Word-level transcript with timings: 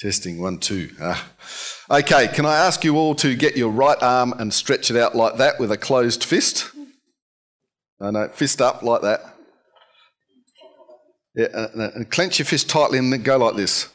Testing 0.00 0.38
one, 0.40 0.56
two. 0.56 0.88
Ah. 0.98 1.28
Okay, 1.90 2.28
can 2.28 2.46
I 2.46 2.56
ask 2.56 2.84
you 2.84 2.96
all 2.96 3.14
to 3.16 3.36
get 3.36 3.54
your 3.58 3.68
right 3.70 4.02
arm 4.02 4.32
and 4.32 4.52
stretch 4.54 4.90
it 4.90 4.96
out 4.96 5.14
like 5.14 5.36
that 5.36 5.60
with 5.60 5.70
a 5.70 5.76
closed 5.76 6.24
fist? 6.24 6.70
No, 8.00 8.08
no, 8.08 8.28
fist 8.28 8.62
up 8.62 8.82
like 8.82 9.02
that. 9.02 9.20
Yeah, 11.36 11.48
and, 11.52 11.82
uh, 11.82 11.84
uh, 11.84 11.90
and 11.96 12.10
clench 12.10 12.38
your 12.38 12.46
fist 12.46 12.70
tightly 12.70 12.96
and 12.96 13.12
then 13.12 13.22
go 13.22 13.36
like 13.36 13.56
this. 13.56 13.90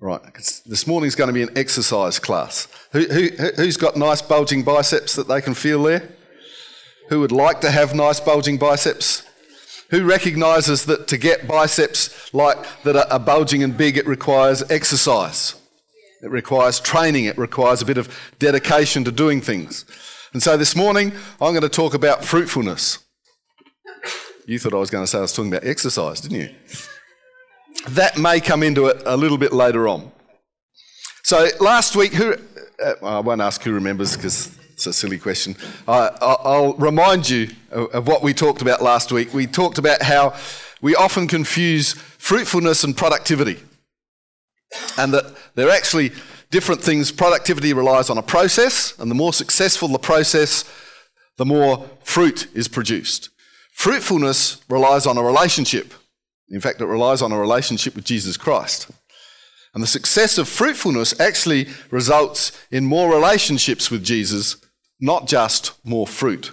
Right, 0.00 0.22
this 0.64 0.86
morning's 0.86 1.14
going 1.14 1.28
to 1.28 1.34
be 1.34 1.42
an 1.42 1.50
exercise 1.54 2.18
class. 2.18 2.68
Who, 2.92 3.00
who, 3.00 3.28
who's 3.56 3.76
got 3.76 3.96
nice 3.98 4.22
bulging 4.22 4.62
biceps 4.62 5.14
that 5.16 5.28
they 5.28 5.42
can 5.42 5.52
feel 5.52 5.82
there? 5.82 6.08
Who 7.10 7.20
would 7.20 7.32
like 7.32 7.60
to 7.60 7.70
have 7.70 7.92
nice 7.94 8.18
bulging 8.18 8.56
biceps? 8.56 9.24
Who 9.90 10.04
recognizes 10.04 10.84
that 10.84 11.06
to 11.08 11.16
get 11.16 11.48
biceps 11.48 12.32
like 12.34 12.58
that 12.82 12.94
are 13.10 13.18
bulging 13.18 13.62
and 13.62 13.76
big, 13.76 13.96
it 13.96 14.06
requires 14.06 14.62
exercise? 14.70 15.54
It 16.22 16.30
requires 16.30 16.78
training. 16.78 17.24
It 17.24 17.38
requires 17.38 17.80
a 17.80 17.86
bit 17.86 17.96
of 17.96 18.14
dedication 18.38 19.04
to 19.04 19.12
doing 19.12 19.40
things. 19.40 19.86
And 20.34 20.42
so 20.42 20.58
this 20.58 20.76
morning, 20.76 21.12
I'm 21.40 21.52
going 21.52 21.62
to 21.62 21.70
talk 21.70 21.94
about 21.94 22.22
fruitfulness. 22.22 22.98
You 24.46 24.58
thought 24.58 24.74
I 24.74 24.76
was 24.76 24.90
going 24.90 25.04
to 25.04 25.06
say 25.06 25.18
I 25.18 25.22
was 25.22 25.32
talking 25.32 25.52
about 25.54 25.66
exercise, 25.66 26.20
didn't 26.20 26.38
you? 26.40 26.54
That 27.88 28.18
may 28.18 28.40
come 28.40 28.62
into 28.62 28.86
it 28.88 29.02
a 29.06 29.16
little 29.16 29.38
bit 29.38 29.52
later 29.54 29.88
on. 29.88 30.12
So 31.22 31.48
last 31.60 31.96
week, 31.96 32.12
who, 32.12 32.34
uh, 32.82 32.92
I 33.02 33.20
won't 33.20 33.40
ask 33.40 33.62
who 33.62 33.72
remembers 33.72 34.16
because 34.16 34.54
it's 34.78 34.86
a 34.86 34.92
silly 34.92 35.18
question. 35.18 35.56
I, 35.88 36.08
will 36.44 36.74
remind 36.74 37.28
you 37.28 37.48
of 37.72 38.06
what 38.06 38.22
we 38.22 38.32
talked 38.32 38.62
about 38.62 38.80
last 38.80 39.10
week. 39.10 39.34
We 39.34 39.48
talked 39.48 39.76
about 39.76 40.02
how 40.04 40.36
we 40.80 40.94
often 40.94 41.26
confuse 41.26 41.94
fruitfulness 42.16 42.84
and 42.84 42.96
productivity, 42.96 43.58
and 44.96 45.12
that 45.12 45.34
they're 45.56 45.68
actually 45.68 46.12
different 46.52 46.80
things. 46.80 47.10
Productivity 47.10 47.72
relies 47.72 48.08
on 48.08 48.18
a 48.18 48.22
process, 48.22 48.96
and 49.00 49.10
the 49.10 49.16
more 49.16 49.32
successful 49.32 49.88
the 49.88 49.98
process, 49.98 50.64
the 51.38 51.44
more 51.44 51.88
fruit 52.04 52.46
is 52.54 52.68
produced. 52.68 53.30
Fruitfulness 53.72 54.62
relies 54.68 55.06
on 55.08 55.18
a 55.18 55.22
relationship. 55.24 55.92
In 56.50 56.60
fact, 56.60 56.80
it 56.80 56.86
relies 56.86 57.20
on 57.20 57.32
a 57.32 57.36
relationship 57.40 57.96
with 57.96 58.04
Jesus 58.04 58.36
Christ. 58.36 58.88
And 59.74 59.82
the 59.82 59.86
success 59.88 60.38
of 60.38 60.48
fruitfulness 60.48 61.18
actually 61.18 61.66
results 61.90 62.52
in 62.70 62.84
more 62.86 63.12
relationships 63.12 63.90
with 63.90 64.04
Jesus 64.04 64.54
not 65.00 65.26
just 65.26 65.72
more 65.84 66.06
fruit. 66.06 66.52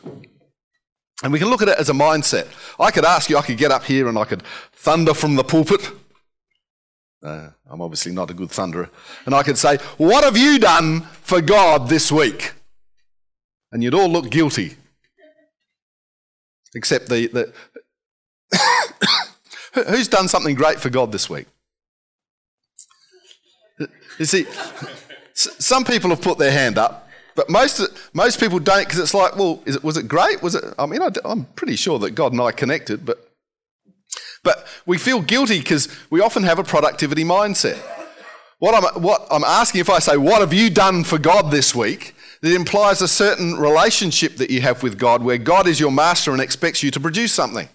And 1.23 1.31
we 1.31 1.39
can 1.39 1.47
look 1.49 1.61
at 1.61 1.67
it 1.69 1.79
as 1.79 1.89
a 1.89 1.93
mindset. 1.93 2.47
I 2.79 2.91
could 2.91 3.05
ask 3.05 3.29
you, 3.29 3.37
I 3.37 3.41
could 3.41 3.57
get 3.57 3.71
up 3.71 3.85
here 3.85 4.07
and 4.07 4.17
I 4.17 4.25
could 4.25 4.43
thunder 4.73 5.13
from 5.13 5.35
the 5.35 5.43
pulpit. 5.43 5.89
Uh, 7.23 7.49
I'm 7.69 7.81
obviously 7.81 8.11
not 8.11 8.29
a 8.29 8.33
good 8.33 8.49
thunderer. 8.51 8.89
And 9.25 9.33
I 9.33 9.41
could 9.41 9.57
say, 9.57 9.77
What 9.97 10.23
have 10.23 10.37
you 10.37 10.59
done 10.59 11.01
for 11.21 11.41
God 11.41 11.89
this 11.89 12.11
week? 12.11 12.53
And 13.71 13.83
you'd 13.83 13.95
all 13.95 14.09
look 14.09 14.29
guilty. 14.29 14.75
Except 16.75 17.07
the. 17.09 17.27
the 17.27 17.53
who's 19.87 20.07
done 20.07 20.27
something 20.27 20.53
great 20.55 20.79
for 20.79 20.89
God 20.89 21.11
this 21.11 21.29
week? 21.29 21.47
You 24.19 24.25
see, 24.25 24.45
some 25.33 25.83
people 25.83 26.09
have 26.11 26.21
put 26.21 26.37
their 26.37 26.51
hand 26.51 26.77
up 26.77 27.04
but 27.35 27.49
most, 27.49 27.81
most 28.13 28.39
people 28.39 28.59
don't 28.59 28.85
because 28.85 28.99
it's 28.99 29.13
like, 29.13 29.35
well, 29.35 29.61
is 29.65 29.75
it, 29.75 29.83
was 29.83 29.97
it 29.97 30.07
great? 30.07 30.41
Was 30.41 30.55
it? 30.55 30.73
I 30.79 30.85
mean, 30.85 31.01
I, 31.01 31.09
am 31.25 31.45
pretty 31.55 31.75
sure 31.75 31.99
that 31.99 32.11
God 32.11 32.31
and 32.31 32.41
I 32.41 32.51
connected, 32.53 33.05
but, 33.05 33.29
but 34.41 34.65
we 34.85 34.97
feel 34.97 35.21
guilty 35.21 35.59
because 35.59 35.93
we 36.09 36.21
often 36.21 36.43
have 36.43 36.59
a 36.59 36.63
productivity 36.63 37.25
mindset. 37.25 37.77
What 38.59 38.73
I'm, 38.81 39.01
what 39.03 39.27
I'm 39.29 39.43
asking, 39.43 39.81
if 39.81 39.89
I 39.89 39.99
say, 39.99 40.15
what 40.15 40.39
have 40.39 40.53
you 40.53 40.69
done 40.69 41.03
for 41.03 41.17
God 41.17 41.51
this 41.51 41.75
week? 41.75 42.15
That 42.41 42.53
implies 42.53 43.01
a 43.01 43.07
certain 43.07 43.55
relationship 43.55 44.37
that 44.37 44.49
you 44.49 44.61
have 44.61 44.81
with 44.83 44.97
God 44.97 45.23
where 45.23 45.37
God 45.37 45.67
is 45.67 45.79
your 45.79 45.91
master 45.91 46.31
and 46.31 46.39
expects 46.39 46.83
you 46.83 46.91
to 46.91 46.99
produce 46.99 47.33
something. 47.33 47.67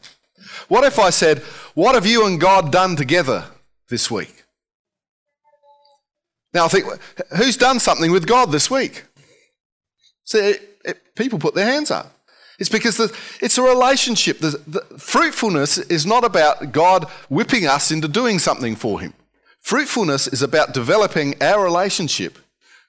What 0.69 0.85
if 0.85 0.99
I 0.99 1.11
said, 1.11 1.41
what 1.75 1.95
have 1.95 2.07
you 2.07 2.27
and 2.27 2.41
God 2.41 2.71
done 2.73 2.95
together 2.97 3.45
this 3.89 4.11
week? 4.11 4.45
Now 6.55 6.65
I 6.65 6.69
think, 6.69 6.85
who's 7.37 7.57
done 7.57 7.79
something 7.79 8.11
with 8.11 8.27
God 8.27 8.53
this 8.53 8.71
week? 8.71 9.05
So 10.31 10.39
it, 10.39 10.79
it, 10.85 11.17
people 11.17 11.41
put 11.41 11.57
their 11.57 11.67
hands 11.69 11.91
up. 11.91 12.17
It's 12.61 12.69
because 12.69 12.97
the, 12.97 13.13
it's 13.43 13.59
a 13.59 13.63
relationship. 13.63 14.39
The, 14.39 14.63
the, 14.65 14.81
fruitfulness 14.97 15.79
is 15.79 16.07
not 16.07 16.23
about 16.23 16.71
God 16.71 17.09
whipping 17.29 17.67
us 17.67 17.91
into 17.91 18.07
doing 18.07 18.39
something 18.39 18.77
for 18.77 19.01
Him. 19.01 19.13
Fruitfulness 19.59 20.29
is 20.29 20.41
about 20.41 20.73
developing 20.73 21.35
our 21.43 21.65
relationship 21.65 22.39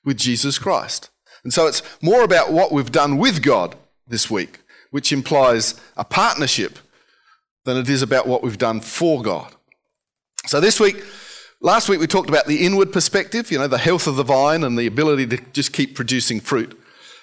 with 0.06 0.18
Jesus 0.18 0.60
Christ. 0.60 1.10
And 1.44 1.52
so 1.52 1.66
it's 1.66 1.82
more 2.00 2.24
about 2.24 2.52
what 2.52 2.72
we've 2.72 2.92
done 2.92 3.18
with 3.18 3.42
God 3.42 3.74
this 4.08 4.30
week, 4.30 4.60
which 4.92 5.12
implies 5.12 5.74
a 5.98 6.04
partnership, 6.06 6.78
than 7.66 7.76
it 7.78 7.90
is 7.90 8.04
about 8.04 8.28
what 8.28 8.44
we've 8.44 8.58
done 8.60 8.80
for 8.82 9.24
God. 9.24 9.52
So 10.46 10.60
this 10.60 10.80
week, 10.80 11.04
last 11.60 11.90
week 11.90 12.00
we 12.00 12.06
talked 12.06 12.30
about 12.30 12.46
the 12.46 12.64
inward 12.66 12.94
perspective, 12.94 13.52
you 13.52 13.58
know, 13.58 13.68
the 13.68 13.78
health 13.80 14.06
of 14.06 14.16
the 14.16 14.24
vine 14.24 14.64
and 14.64 14.78
the 14.78 14.86
ability 14.86 15.26
to 15.28 15.38
just 15.54 15.74
keep 15.74 15.96
producing 15.96 16.40
fruit. 16.40 16.78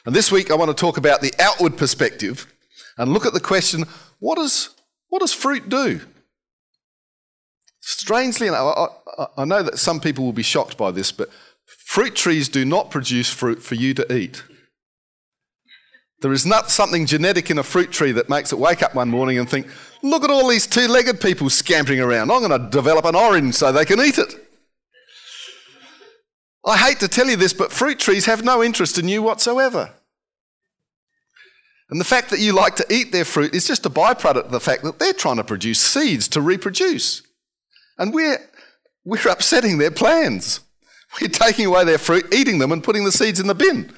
And 0.05 0.15
this 0.15 0.31
week 0.31 0.51
I 0.51 0.55
want 0.55 0.71
to 0.71 0.81
talk 0.81 0.97
about 0.97 1.21
the 1.21 1.33
outward 1.39 1.77
perspective 1.77 2.53
and 2.97 3.13
look 3.13 3.27
at 3.27 3.33
the 3.33 3.41
question 3.41 3.85
what 4.21 4.37
does, 4.37 4.71
what 5.09 5.21
does 5.21 5.33
fruit 5.33 5.69
do? 5.69 6.01
Strangely 7.81 8.49
enough, 8.49 8.75
I, 8.77 8.87
I, 9.23 9.27
I 9.39 9.45
know 9.45 9.63
that 9.63 9.79
some 9.79 10.01
people 10.01 10.25
will 10.25 10.33
be 10.33 10.43
shocked 10.43 10.77
by 10.77 10.91
this, 10.91 11.13
but 11.13 11.31
fruit 11.87 12.15
trees 12.15 12.49
do 12.49 12.65
not 12.65 12.91
produce 12.91 13.31
fruit 13.31 13.63
for 13.63 13.77
you 13.77 13.95
to 13.95 14.15
eat. 14.15 14.43
There 16.21 16.33
is 16.33 16.45
not 16.45 16.71
something 16.71 17.07
genetic 17.07 17.51
in 17.51 17.59
a 17.59 17.63
fruit 17.63 17.93
tree 17.93 18.11
that 18.13 18.29
makes 18.29 18.53
it 18.53 18.59
wake 18.59 18.83
up 18.83 18.95
one 18.95 19.09
morning 19.09 19.39
and 19.39 19.49
think, 19.49 19.69
look 20.03 20.25
at 20.25 20.31
all 20.31 20.49
these 20.49 20.67
two 20.67 20.89
legged 20.89 21.21
people 21.21 21.49
scampering 21.49 22.01
around. 22.01 22.33
I'm 22.33 22.47
going 22.47 22.61
to 22.61 22.69
develop 22.69 23.05
an 23.05 23.15
orange 23.15 23.55
so 23.55 23.71
they 23.71 23.85
can 23.85 24.01
eat 24.01 24.19
it. 24.19 24.35
I 26.69 26.77
hate 26.77 27.01
to 27.01 27.09
tell 27.09 27.29
you 27.29 27.37
this, 27.37 27.53
but 27.55 27.73
fruit 27.73 27.99
trees 27.99 28.27
have 28.27 28.45
no 28.45 28.63
interest 28.63 28.99
in 28.99 29.09
you 29.09 29.23
whatsoever. 29.23 29.91
And 31.91 31.99
the 31.99 32.05
fact 32.05 32.29
that 32.31 32.41
you 32.41 32.53
like 32.53 32.77
to 32.77 32.87
eat 32.95 33.11
their 33.13 33.25
fruit 33.25 33.55
is 33.55 33.67
just 33.67 33.87
a 33.87 33.91
byproduct 33.91 34.45
of 34.49 34.51
the 34.51 34.61
fact 34.61 34.83
that 34.85 34.99
they're 34.99 35.15
trying 35.15 35.37
to 35.39 35.45
produce 35.45 35.81
seeds 35.81 36.29
to 36.29 36.43
reproduce. 36.43 37.23
And 37.97 38.13
we're, 38.13 38.39
we're 39.05 39.29
upsetting 39.33 39.79
their 39.79 39.91
plans. 39.91 40.61
We're 41.21 41.29
taking 41.31 41.65
away 41.67 41.85
their 41.87 41.97
fruit, 41.97 42.31
eating 42.35 42.59
them, 42.59 42.71
and 42.71 42.85
putting 42.85 43.05
the 43.07 43.13
seeds 43.13 43.41
in 43.41 43.47
the 43.47 43.55
bin, 43.55 43.91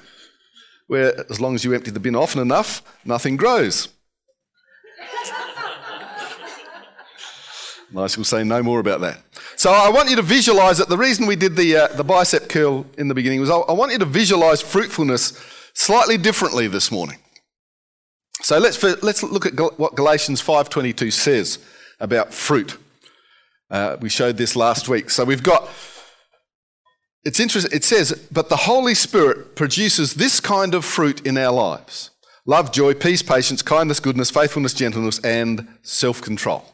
where 0.86 1.24
as 1.28 1.40
long 1.40 1.56
as 1.56 1.64
you 1.64 1.74
empty 1.74 1.90
the 1.90 1.98
bin 1.98 2.14
often 2.14 2.40
enough, 2.40 2.70
nothing 3.04 3.34
grows. 3.36 3.88
Nice, 7.92 8.16
we'll 8.16 8.22
say 8.36 8.44
no 8.44 8.62
more 8.62 8.78
about 8.78 9.00
that. 9.00 9.18
So 9.60 9.70
I 9.70 9.90
want 9.90 10.08
you 10.08 10.16
to 10.16 10.22
visualize 10.22 10.80
it. 10.80 10.88
the 10.88 10.96
reason 10.96 11.26
we 11.26 11.36
did 11.36 11.54
the, 11.54 11.76
uh, 11.76 11.88
the 11.88 12.02
bicep 12.02 12.48
curl 12.48 12.86
in 12.96 13.08
the 13.08 13.14
beginning 13.14 13.40
was 13.40 13.50
I, 13.50 13.56
I 13.58 13.72
want 13.72 13.92
you 13.92 13.98
to 13.98 14.06
visualize 14.06 14.62
fruitfulness 14.62 15.38
slightly 15.74 16.16
differently 16.16 16.66
this 16.66 16.90
morning. 16.90 17.18
So 18.40 18.58
let's, 18.58 18.82
let's 19.02 19.22
look 19.22 19.44
at 19.44 19.58
what 19.78 19.96
Galatians 19.96 20.40
5.22 20.40 21.12
says 21.12 21.58
about 22.00 22.32
fruit. 22.32 22.78
Uh, 23.70 23.98
we 24.00 24.08
showed 24.08 24.38
this 24.38 24.56
last 24.56 24.88
week. 24.88 25.10
So 25.10 25.24
we've 25.24 25.42
got, 25.42 25.68
it's 27.26 27.38
interesting, 27.38 27.70
it 27.70 27.84
says, 27.84 28.12
but 28.32 28.48
the 28.48 28.56
Holy 28.56 28.94
Spirit 28.94 29.56
produces 29.56 30.14
this 30.14 30.40
kind 30.40 30.72
of 30.74 30.86
fruit 30.86 31.26
in 31.26 31.36
our 31.36 31.52
lives 31.52 32.08
love, 32.46 32.72
joy, 32.72 32.94
peace, 32.94 33.20
patience, 33.22 33.60
kindness, 33.60 34.00
goodness, 34.00 34.30
faithfulness, 34.30 34.72
gentleness, 34.72 35.18
and 35.22 35.68
self 35.82 36.22
control. 36.22 36.64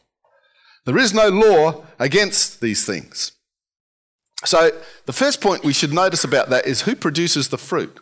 There 0.86 0.96
is 0.96 1.12
no 1.12 1.28
law 1.28 1.84
against 1.98 2.60
these 2.60 2.86
things. 2.86 3.32
So, 4.44 4.70
the 5.06 5.12
first 5.12 5.40
point 5.40 5.64
we 5.64 5.72
should 5.72 5.92
notice 5.92 6.22
about 6.22 6.48
that 6.50 6.66
is 6.66 6.82
who 6.82 6.94
produces 6.94 7.48
the 7.48 7.58
fruit? 7.58 7.98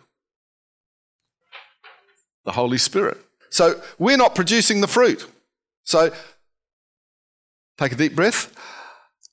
The 2.44 2.53
Holy 2.53 2.76
Spirit. 2.76 3.17
So, 3.50 3.81
we're 3.99 4.19
not 4.19 4.35
producing 4.35 4.82
the 4.82 4.87
fruit. 4.87 5.26
So, 5.85 6.12
take 7.79 7.93
a 7.93 7.97
deep 7.97 8.14
breath, 8.14 8.55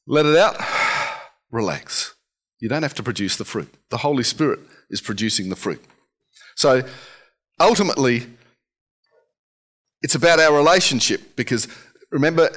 let 0.07 0.25
it 0.25 0.37
out, 0.37 0.55
relax. 1.51 2.13
You 2.59 2.69
don't 2.69 2.83
have 2.83 2.93
to 2.95 3.03
produce 3.03 3.35
the 3.35 3.45
fruit. 3.45 3.73
The 3.89 3.97
Holy 3.97 4.23
Spirit 4.23 4.59
is 4.89 5.01
producing 5.01 5.49
the 5.49 5.55
fruit. 5.57 5.83
So, 6.55 6.83
ultimately, 7.59 8.27
it's 10.01 10.15
about 10.15 10.39
our 10.39 10.55
relationship 10.55 11.35
because 11.35 11.67
remember 12.11 12.49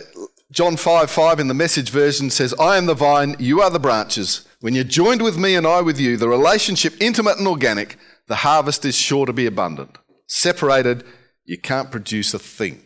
John 0.52 0.76
5 0.76 1.10
5 1.10 1.40
in 1.40 1.48
the 1.48 1.54
message 1.54 1.90
version 1.90 2.28
says, 2.30 2.54
I 2.60 2.76
am 2.76 2.84
the 2.86 2.94
vine, 2.94 3.34
you 3.38 3.60
are 3.62 3.70
the 3.70 3.78
branches. 3.78 4.46
When 4.60 4.74
you're 4.74 4.84
joined 4.84 5.22
with 5.22 5.36
me 5.38 5.54
and 5.56 5.66
I 5.66 5.80
with 5.80 5.98
you, 5.98 6.16
the 6.18 6.28
relationship 6.28 6.94
intimate 7.00 7.38
and 7.38 7.48
organic, 7.48 7.98
the 8.28 8.36
harvest 8.36 8.84
is 8.84 8.94
sure 8.94 9.24
to 9.26 9.32
be 9.32 9.46
abundant. 9.46 9.96
Separated, 10.28 11.02
you 11.46 11.58
can't 11.58 11.90
produce 11.90 12.34
a 12.34 12.38
thing. 12.38 12.82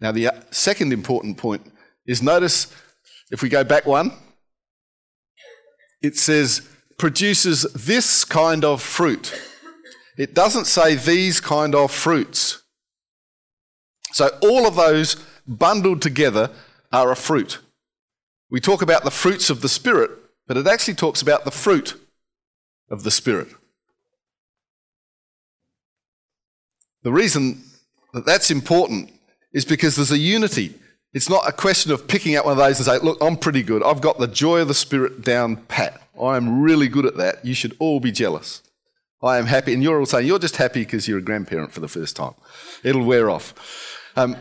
Now, 0.00 0.10
the 0.10 0.28
uh, 0.28 0.40
second 0.50 0.92
important 0.92 1.36
point 1.38 1.70
is 2.06 2.22
notice 2.22 2.74
if 3.30 3.42
we 3.42 3.48
go 3.48 3.62
back 3.64 3.84
one, 3.86 4.12
it 6.02 6.16
says, 6.16 6.68
produces 6.98 7.62
this 7.74 8.24
kind 8.24 8.64
of 8.64 8.82
fruit. 8.82 9.32
It 10.18 10.32
doesn't 10.34 10.66
say 10.66 10.94
these 10.94 11.40
kind 11.40 11.74
of 11.74 11.90
fruits. 11.90 12.62
So, 14.12 14.30
all 14.42 14.66
of 14.66 14.76
those 14.76 15.16
bundled 15.46 16.02
together 16.02 16.50
are 16.92 17.10
a 17.10 17.16
fruit. 17.16 17.58
We 18.50 18.60
talk 18.60 18.82
about 18.82 19.04
the 19.04 19.10
fruits 19.10 19.50
of 19.50 19.60
the 19.60 19.68
Spirit, 19.68 20.10
but 20.46 20.56
it 20.56 20.66
actually 20.66 20.94
talks 20.94 21.20
about 21.22 21.44
the 21.44 21.50
fruit 21.50 21.94
of 22.90 23.02
the 23.02 23.10
Spirit. 23.10 23.48
The 27.02 27.12
reason 27.12 27.62
that 28.12 28.24
that's 28.24 28.50
important 28.50 29.12
is 29.52 29.64
because 29.64 29.96
there's 29.96 30.10
a 30.12 30.18
unity. 30.18 30.74
It's 31.12 31.28
not 31.28 31.48
a 31.48 31.52
question 31.52 31.92
of 31.92 32.08
picking 32.08 32.34
up 32.36 32.44
one 32.44 32.52
of 32.52 32.58
those 32.58 32.78
and 32.78 32.86
saying, 32.86 33.02
Look, 33.02 33.18
I'm 33.20 33.36
pretty 33.36 33.62
good. 33.62 33.82
I've 33.82 34.00
got 34.00 34.18
the 34.18 34.26
joy 34.26 34.60
of 34.60 34.68
the 34.68 34.74
Spirit 34.74 35.22
down 35.22 35.56
pat. 35.56 36.00
I 36.20 36.36
am 36.36 36.62
really 36.62 36.88
good 36.88 37.04
at 37.06 37.16
that. 37.16 37.44
You 37.44 37.54
should 37.54 37.76
all 37.78 38.00
be 38.00 38.12
jealous. 38.12 38.62
I 39.22 39.38
am 39.38 39.46
happy. 39.46 39.74
And 39.74 39.82
you're 39.82 39.98
all 39.98 40.06
saying, 40.06 40.26
You're 40.26 40.38
just 40.38 40.56
happy 40.56 40.80
because 40.84 41.06
you're 41.08 41.18
a 41.18 41.22
grandparent 41.22 41.72
for 41.72 41.80
the 41.80 41.88
first 41.88 42.16
time. 42.16 42.32
It'll 42.84 43.04
wear 43.04 43.28
off. 43.28 44.00
Um, 44.16 44.36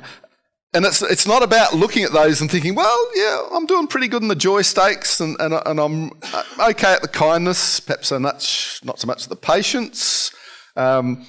and 0.75 0.85
it's, 0.85 1.01
it's 1.03 1.27
not 1.27 1.43
about 1.43 1.73
looking 1.75 2.03
at 2.03 2.13
those 2.13 2.41
and 2.41 2.49
thinking, 2.49 2.73
well, 2.73 3.07
yeah, 3.13 3.43
I'm 3.51 3.67
doing 3.67 3.85
pretty 3.85 4.07
good 4.07 4.23
in 4.23 4.27
the 4.27 4.35
joy 4.35 4.63
stakes 4.63 5.19
and, 5.21 5.37
and, 5.39 5.53
and 5.65 5.79
I'm 5.79 6.11
uh, 6.33 6.43
okay 6.71 6.93
at 6.93 7.03
the 7.03 7.07
kindness, 7.07 7.79
perhaps 7.79 8.07
so 8.07 8.17
much, 8.17 8.79
not 8.83 8.99
so 8.99 9.05
much 9.05 9.27
the 9.27 9.35
patience. 9.35 10.31
Um, 10.75 11.25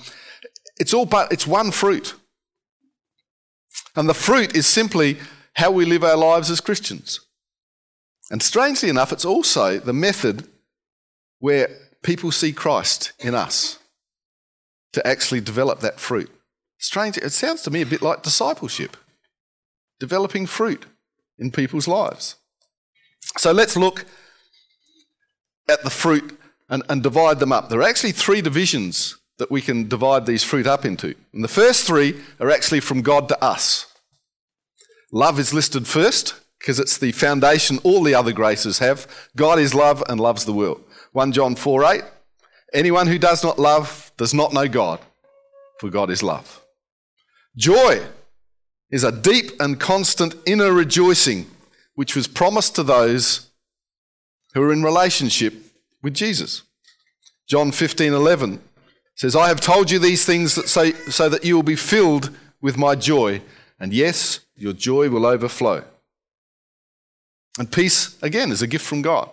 it's 0.78 0.94
all 0.94 1.04
but 1.04 1.30
it's 1.30 1.46
one 1.46 1.70
fruit. 1.72 2.14
And 3.94 4.08
the 4.08 4.14
fruit 4.14 4.56
is 4.56 4.66
simply 4.66 5.18
how 5.54 5.70
we 5.70 5.84
live 5.84 6.02
our 6.02 6.16
lives 6.16 6.50
as 6.50 6.60
Christians. 6.62 7.20
And 8.30 8.42
strangely 8.42 8.88
enough, 8.88 9.12
it's 9.12 9.26
also 9.26 9.78
the 9.78 9.92
method 9.92 10.48
where 11.38 11.68
people 12.02 12.32
see 12.32 12.52
Christ 12.54 13.12
in 13.18 13.34
us 13.34 13.78
to 14.94 15.06
actually 15.06 15.42
develop 15.42 15.80
that 15.80 16.00
fruit. 16.00 16.30
Strange, 16.78 17.18
it 17.18 17.30
sounds 17.30 17.60
to 17.62 17.70
me 17.70 17.82
a 17.82 17.86
bit 17.86 18.00
like 18.00 18.22
discipleship 18.22 18.96
developing 20.00 20.46
fruit 20.46 20.86
in 21.38 21.50
people's 21.50 21.88
lives. 21.88 22.36
So 23.38 23.52
let's 23.52 23.76
look 23.76 24.04
at 25.68 25.82
the 25.82 25.90
fruit 25.90 26.38
and, 26.68 26.82
and 26.88 27.02
divide 27.02 27.40
them 27.40 27.52
up. 27.52 27.68
There 27.68 27.80
are 27.80 27.88
actually 27.88 28.12
three 28.12 28.40
divisions 28.40 29.16
that 29.38 29.50
we 29.50 29.60
can 29.60 29.88
divide 29.88 30.26
these 30.26 30.44
fruit 30.44 30.66
up 30.66 30.84
into. 30.84 31.14
And 31.32 31.42
the 31.42 31.48
first 31.48 31.86
three 31.86 32.20
are 32.38 32.50
actually 32.50 32.80
from 32.80 33.02
God 33.02 33.28
to 33.28 33.42
us. 33.44 33.86
Love 35.12 35.38
is 35.38 35.52
listed 35.54 35.86
first 35.86 36.34
because 36.58 36.78
it's 36.78 36.96
the 36.98 37.12
foundation 37.12 37.78
all 37.82 38.02
the 38.02 38.14
other 38.14 38.32
graces 38.32 38.78
have. 38.78 39.06
God 39.36 39.58
is 39.58 39.74
love 39.74 40.02
and 40.08 40.20
loves 40.20 40.44
the 40.44 40.52
world. 40.52 40.82
1 41.12 41.32
John 41.32 41.54
4 41.54 41.84
8. 41.84 42.02
Anyone 42.72 43.06
who 43.06 43.18
does 43.18 43.44
not 43.44 43.58
love 43.58 44.10
does 44.16 44.34
not 44.34 44.52
know 44.52 44.66
God, 44.66 44.98
for 45.78 45.90
God 45.90 46.10
is 46.10 46.22
love. 46.24 46.60
Joy 47.56 48.02
is 48.94 49.02
a 49.02 49.10
deep 49.10 49.50
and 49.60 49.80
constant 49.80 50.36
inner 50.46 50.72
rejoicing 50.72 51.44
which 51.96 52.14
was 52.14 52.28
promised 52.28 52.76
to 52.76 52.82
those 52.84 53.48
who 54.54 54.62
are 54.62 54.72
in 54.72 54.84
relationship 54.84 55.52
with 56.00 56.14
Jesus. 56.14 56.62
John 57.48 57.72
15:11 57.72 58.60
says, 59.16 59.34
"I 59.34 59.48
have 59.48 59.60
told 59.60 59.90
you 59.90 59.98
these 59.98 60.24
things 60.24 60.54
that 60.54 60.68
so, 60.68 60.92
so 61.10 61.28
that 61.28 61.44
you 61.44 61.56
will 61.56 61.64
be 61.64 61.74
filled 61.74 62.30
with 62.62 62.76
my 62.78 62.94
joy, 62.94 63.42
and 63.80 63.92
yes, 63.92 64.38
your 64.54 64.72
joy 64.72 65.08
will 65.08 65.26
overflow." 65.26 65.82
And 67.58 67.72
peace 67.72 68.14
again 68.22 68.52
is 68.52 68.62
a 68.62 68.68
gift 68.68 68.86
from 68.86 69.02
God. 69.02 69.28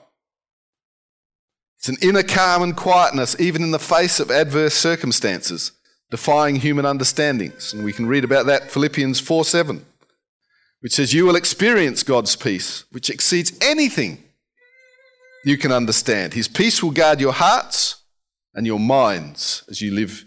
It's 1.77 1.87
an 1.89 1.97
inner 2.01 2.23
calm 2.23 2.63
and 2.63 2.75
quietness 2.75 3.35
even 3.39 3.61
in 3.61 3.69
the 3.69 3.85
face 3.93 4.19
of 4.19 4.31
adverse 4.31 4.73
circumstances 4.73 5.71
defying 6.11 6.57
human 6.57 6.85
understandings. 6.85 7.73
And 7.73 7.83
we 7.83 7.93
can 7.93 8.05
read 8.05 8.23
about 8.23 8.45
that 8.45 8.69
Philippians 8.69 9.19
4 9.19 9.43
7, 9.43 9.83
which 10.81 10.93
says, 10.93 11.13
You 11.13 11.25
will 11.25 11.35
experience 11.37 12.03
God's 12.03 12.35
peace, 12.35 12.83
which 12.91 13.09
exceeds 13.09 13.57
anything 13.61 14.23
you 15.43 15.57
can 15.57 15.71
understand. 15.71 16.35
His 16.35 16.47
peace 16.47 16.83
will 16.83 16.91
guard 16.91 17.19
your 17.19 17.33
hearts 17.33 18.01
and 18.53 18.67
your 18.67 18.79
minds 18.79 19.63
as 19.69 19.81
you 19.81 19.91
live 19.91 20.25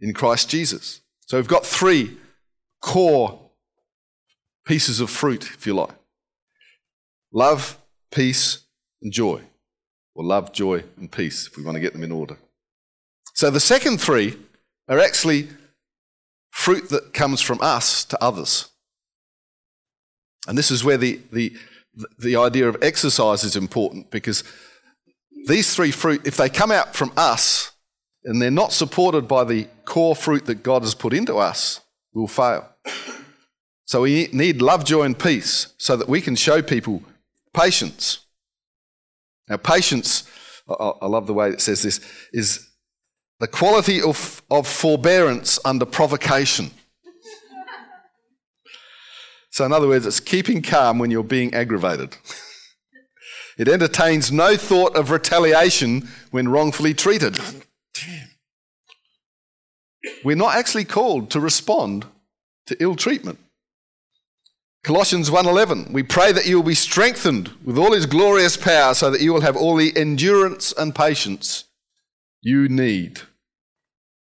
in 0.00 0.14
Christ 0.14 0.48
Jesus. 0.48 1.00
So 1.26 1.36
we've 1.36 1.48
got 1.48 1.66
three 1.66 2.16
core 2.80 3.38
pieces 4.64 5.00
of 5.00 5.10
fruit, 5.10 5.42
if 5.52 5.66
you 5.66 5.74
like 5.74 5.90
love, 7.32 7.76
peace, 8.10 8.60
and 9.02 9.12
joy. 9.12 9.42
Or 10.14 10.24
love, 10.24 10.52
joy, 10.52 10.82
and 10.96 11.12
peace, 11.12 11.46
if 11.46 11.56
we 11.56 11.62
want 11.62 11.76
to 11.76 11.80
get 11.80 11.92
them 11.92 12.02
in 12.02 12.10
order. 12.10 12.36
So 13.34 13.50
the 13.50 13.60
second 13.60 13.98
three 14.00 14.36
are 14.88 14.98
actually 14.98 15.48
fruit 16.50 16.88
that 16.88 17.12
comes 17.12 17.40
from 17.40 17.60
us 17.60 18.04
to 18.06 18.22
others. 18.22 18.68
And 20.46 20.56
this 20.56 20.70
is 20.70 20.82
where 20.82 20.96
the, 20.96 21.20
the, 21.30 21.52
the 22.18 22.36
idea 22.36 22.68
of 22.68 22.76
exercise 22.82 23.44
is 23.44 23.54
important 23.54 24.10
because 24.10 24.42
these 25.46 25.74
three 25.74 25.90
fruit, 25.90 26.26
if 26.26 26.36
they 26.36 26.48
come 26.48 26.70
out 26.72 26.94
from 26.94 27.12
us 27.16 27.72
and 28.24 28.40
they're 28.40 28.50
not 28.50 28.72
supported 28.72 29.28
by 29.28 29.44
the 29.44 29.68
core 29.84 30.16
fruit 30.16 30.46
that 30.46 30.62
God 30.62 30.82
has 30.82 30.94
put 30.94 31.12
into 31.12 31.36
us, 31.36 31.80
we'll 32.14 32.26
fail. 32.26 32.68
So 33.86 34.02
we 34.02 34.28
need 34.32 34.60
love, 34.62 34.84
joy, 34.84 35.02
and 35.04 35.18
peace 35.18 35.68
so 35.78 35.96
that 35.96 36.08
we 36.08 36.20
can 36.20 36.34
show 36.34 36.60
people 36.62 37.02
patience. 37.54 38.18
Now, 39.48 39.56
patience, 39.58 40.24
I 40.68 41.06
love 41.06 41.26
the 41.26 41.34
way 41.34 41.50
it 41.50 41.60
says 41.60 41.82
this, 41.82 42.00
is 42.32 42.67
the 43.40 43.48
quality 43.48 44.02
of, 44.02 44.42
of 44.50 44.66
forbearance 44.66 45.60
under 45.64 45.84
provocation. 45.86 46.70
so, 49.50 49.64
in 49.64 49.72
other 49.72 49.86
words, 49.86 50.06
it's 50.06 50.18
keeping 50.20 50.60
calm 50.60 50.98
when 50.98 51.10
you're 51.12 51.22
being 51.22 51.54
aggravated. 51.54 52.16
it 53.56 53.68
entertains 53.68 54.32
no 54.32 54.56
thought 54.56 54.96
of 54.96 55.10
retaliation 55.12 56.08
when 56.32 56.48
wrongfully 56.48 56.94
treated. 56.94 57.38
We're 60.24 60.36
not 60.36 60.54
actually 60.56 60.84
called 60.84 61.30
to 61.30 61.38
respond 61.40 62.06
to 62.66 62.76
ill 62.82 62.96
treatment. 62.96 63.38
Colossians 64.82 65.30
1:11 65.30 65.92
We 65.92 66.02
pray 66.02 66.32
that 66.32 66.46
you 66.46 66.56
will 66.56 66.66
be 66.66 66.74
strengthened 66.74 67.52
with 67.64 67.78
all 67.78 67.92
his 67.92 68.06
glorious 68.06 68.56
power 68.56 68.94
so 68.94 69.10
that 69.12 69.20
you 69.20 69.32
will 69.32 69.42
have 69.42 69.56
all 69.56 69.76
the 69.76 69.96
endurance 69.96 70.72
and 70.76 70.92
patience 70.94 71.64
you 72.42 72.68
need. 72.68 73.20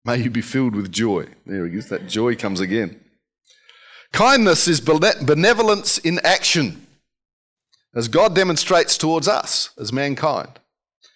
May 0.03 0.17
you 0.17 0.29
be 0.29 0.41
filled 0.41 0.75
with 0.75 0.91
joy. 0.91 1.27
There 1.45 1.65
he 1.67 1.74
goes, 1.74 1.89
that 1.89 2.07
joy 2.07 2.36
comes 2.36 2.60
again. 2.60 3.00
Kindness 4.13 4.67
is 4.67 4.79
benevolence 4.79 5.98
in 5.98 6.19
action, 6.24 6.88
as 7.95 8.07
God 8.07 8.34
demonstrates 8.36 8.98
towards 8.98 9.27
us 9.27 9.72
as 9.77 9.91
mankind. 9.91 10.60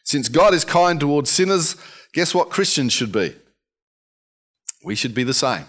Since 0.04 0.28
God 0.28 0.54
is 0.54 0.66
kind 0.66 1.00
towards 1.00 1.30
sinners, 1.30 1.76
guess 2.14 2.34
what 2.34 2.50
Christians 2.50 2.92
should 2.94 3.12
be? 3.12 3.36
We 4.84 4.96
should 4.96 5.14
be 5.14 5.24
the 5.24 5.34
same. 5.34 5.66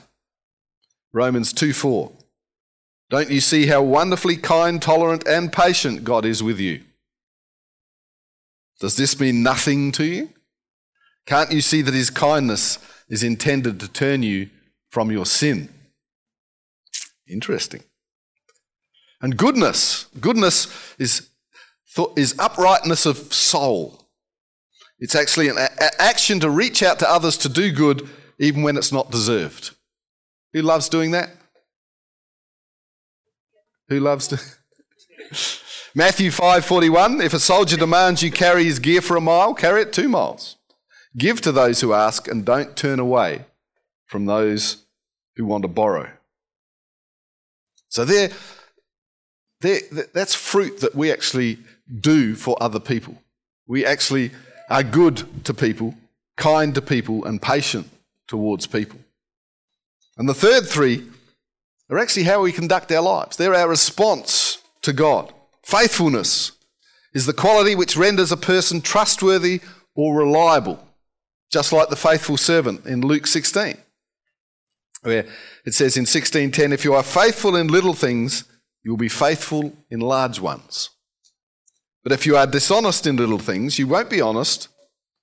Romans 1.12 1.52
2 1.52 1.72
4. 1.72 2.10
Don't 3.10 3.30
you 3.30 3.40
see 3.40 3.66
how 3.66 3.82
wonderfully 3.82 4.37
kind, 4.37 4.80
tolerant, 4.80 5.26
and 5.26 5.52
patient 5.52 6.04
God 6.04 6.25
is 6.25 6.42
with 6.42 6.58
you? 6.60 6.82
Does 8.80 8.96
this 8.96 9.18
mean 9.20 9.42
nothing 9.42 9.92
to 9.92 10.04
you? 10.04 10.30
Can't 11.26 11.52
you 11.52 11.60
see 11.60 11.82
that 11.82 11.94
his 11.94 12.10
kindness 12.10 12.78
is 13.08 13.22
intended 13.22 13.80
to 13.80 13.88
turn 13.88 14.22
you 14.22 14.50
from 14.90 15.10
your 15.10 15.26
sin? 15.26 15.68
Interesting. 17.28 17.82
And 19.20 19.36
goodness, 19.36 20.06
goodness 20.20 20.66
is, 20.98 21.28
is 22.16 22.34
uprightness 22.38 23.06
of 23.06 23.32
soul. 23.32 24.08
It's 24.98 25.14
actually 25.14 25.48
an 25.48 25.56
a- 25.58 26.02
action 26.02 26.40
to 26.40 26.50
reach 26.50 26.82
out 26.82 26.98
to 27.00 27.08
others 27.10 27.36
to 27.38 27.48
do 27.48 27.70
good 27.70 28.08
even 28.38 28.62
when 28.62 28.76
it's 28.76 28.92
not 28.92 29.10
deserved. 29.10 29.72
Who 30.52 30.62
loves 30.62 30.88
doing 30.88 31.10
that? 31.12 31.30
Who 33.88 34.00
loves 34.00 34.28
to? 34.28 34.36
Matthew 35.94 36.30
5:41 36.30 37.22
If 37.22 37.34
a 37.34 37.38
soldier 37.40 37.76
demands 37.76 38.22
you 38.22 38.30
carry 38.30 38.64
his 38.64 38.78
gear 38.78 39.00
for 39.00 39.16
a 39.16 39.20
mile, 39.20 39.54
carry 39.54 39.82
it 39.82 39.92
2 39.92 40.08
miles. 40.08 40.56
Give 41.17 41.40
to 41.40 41.52
those 41.52 41.81
who 41.81 41.93
ask 41.93 42.29
and 42.29 42.45
don't 42.45 42.76
turn 42.76 43.00
away 43.00 43.45
from 44.07 44.26
those 44.26 44.85
who 45.37 45.45
want 45.45 45.62
to 45.62 45.69
borrow. 45.69 46.09
So 47.88 48.05
there, 48.05 48.31
there, 49.61 49.81
that's 50.14 50.35
fruit 50.35 50.81
that 50.81 50.95
we 50.95 51.11
actually 51.12 51.59
do 52.00 52.37
for 52.37 52.57
other 52.62 52.79
people. 52.79 53.21
We 53.67 53.85
actually 53.85 54.31
are 54.69 54.83
good 54.85 55.45
to 55.45 55.52
people, 55.55 55.95
kind 56.37 56.75
to 56.76 56.83
people, 56.83 57.25
and 57.25 57.43
patient 57.43 57.90
towards 58.29 58.67
people. 58.69 59.00
And 60.17 60.29
the 60.29 60.35
third 60.35 60.67
three 60.69 61.02
are 61.88 61.99
actually 61.99 62.25
how 62.25 62.43
we 62.43 62.52
conduct 62.52 62.93
our 62.93 63.00
lives. 63.02 63.37
They're 63.37 63.55
our 63.55 63.69
response 63.69 64.59
to 64.83 64.93
God. 64.93 65.33
Faithfulness 65.64 66.52
is 67.14 67.26
the 67.26 67.33
quality 67.33 67.75
which 67.75 67.97
renders 67.97 68.31
a 68.31 68.37
person 68.37 68.81
trustworthy 68.81 69.61
or 69.97 70.17
reliable 70.17 70.79
just 71.50 71.73
like 71.73 71.88
the 71.88 71.97
faithful 71.97 72.37
servant 72.37 72.87
in 72.87 73.00
Luke 73.02 73.26
16, 73.26 73.76
where 75.02 75.26
it 75.66 75.75
says 75.75 75.97
in 75.97 76.04
16:10, 76.07 76.73
"If 76.73 76.85
you 76.85 76.95
are 76.95 77.02
faithful 77.02 77.57
in 77.57 77.69
little 77.69 77.95
things, 77.95 78.45
you 78.83 78.92
will 78.92 78.99
be 78.99 79.09
faithful 79.09 79.76
in 79.90 80.00
large 80.00 80.38
ones. 80.40 80.88
But 82.02 82.12
if 82.12 82.25
you 82.25 82.37
are 82.37 82.47
dishonest 82.47 83.07
in 83.07 83.16
little 83.16 83.38
things, 83.38 83.78
you 83.78 83.87
won't 83.87 84.09
be 84.09 84.21
honest 84.21 84.69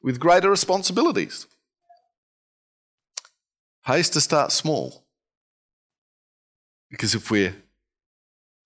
with 0.02 0.20
greater 0.20 0.50
responsibilities." 0.50 1.48
Pays 3.86 4.10
to 4.10 4.20
start 4.22 4.52
small, 4.52 5.08
because 6.92 7.16
if 7.16 7.32
we're 7.32 7.56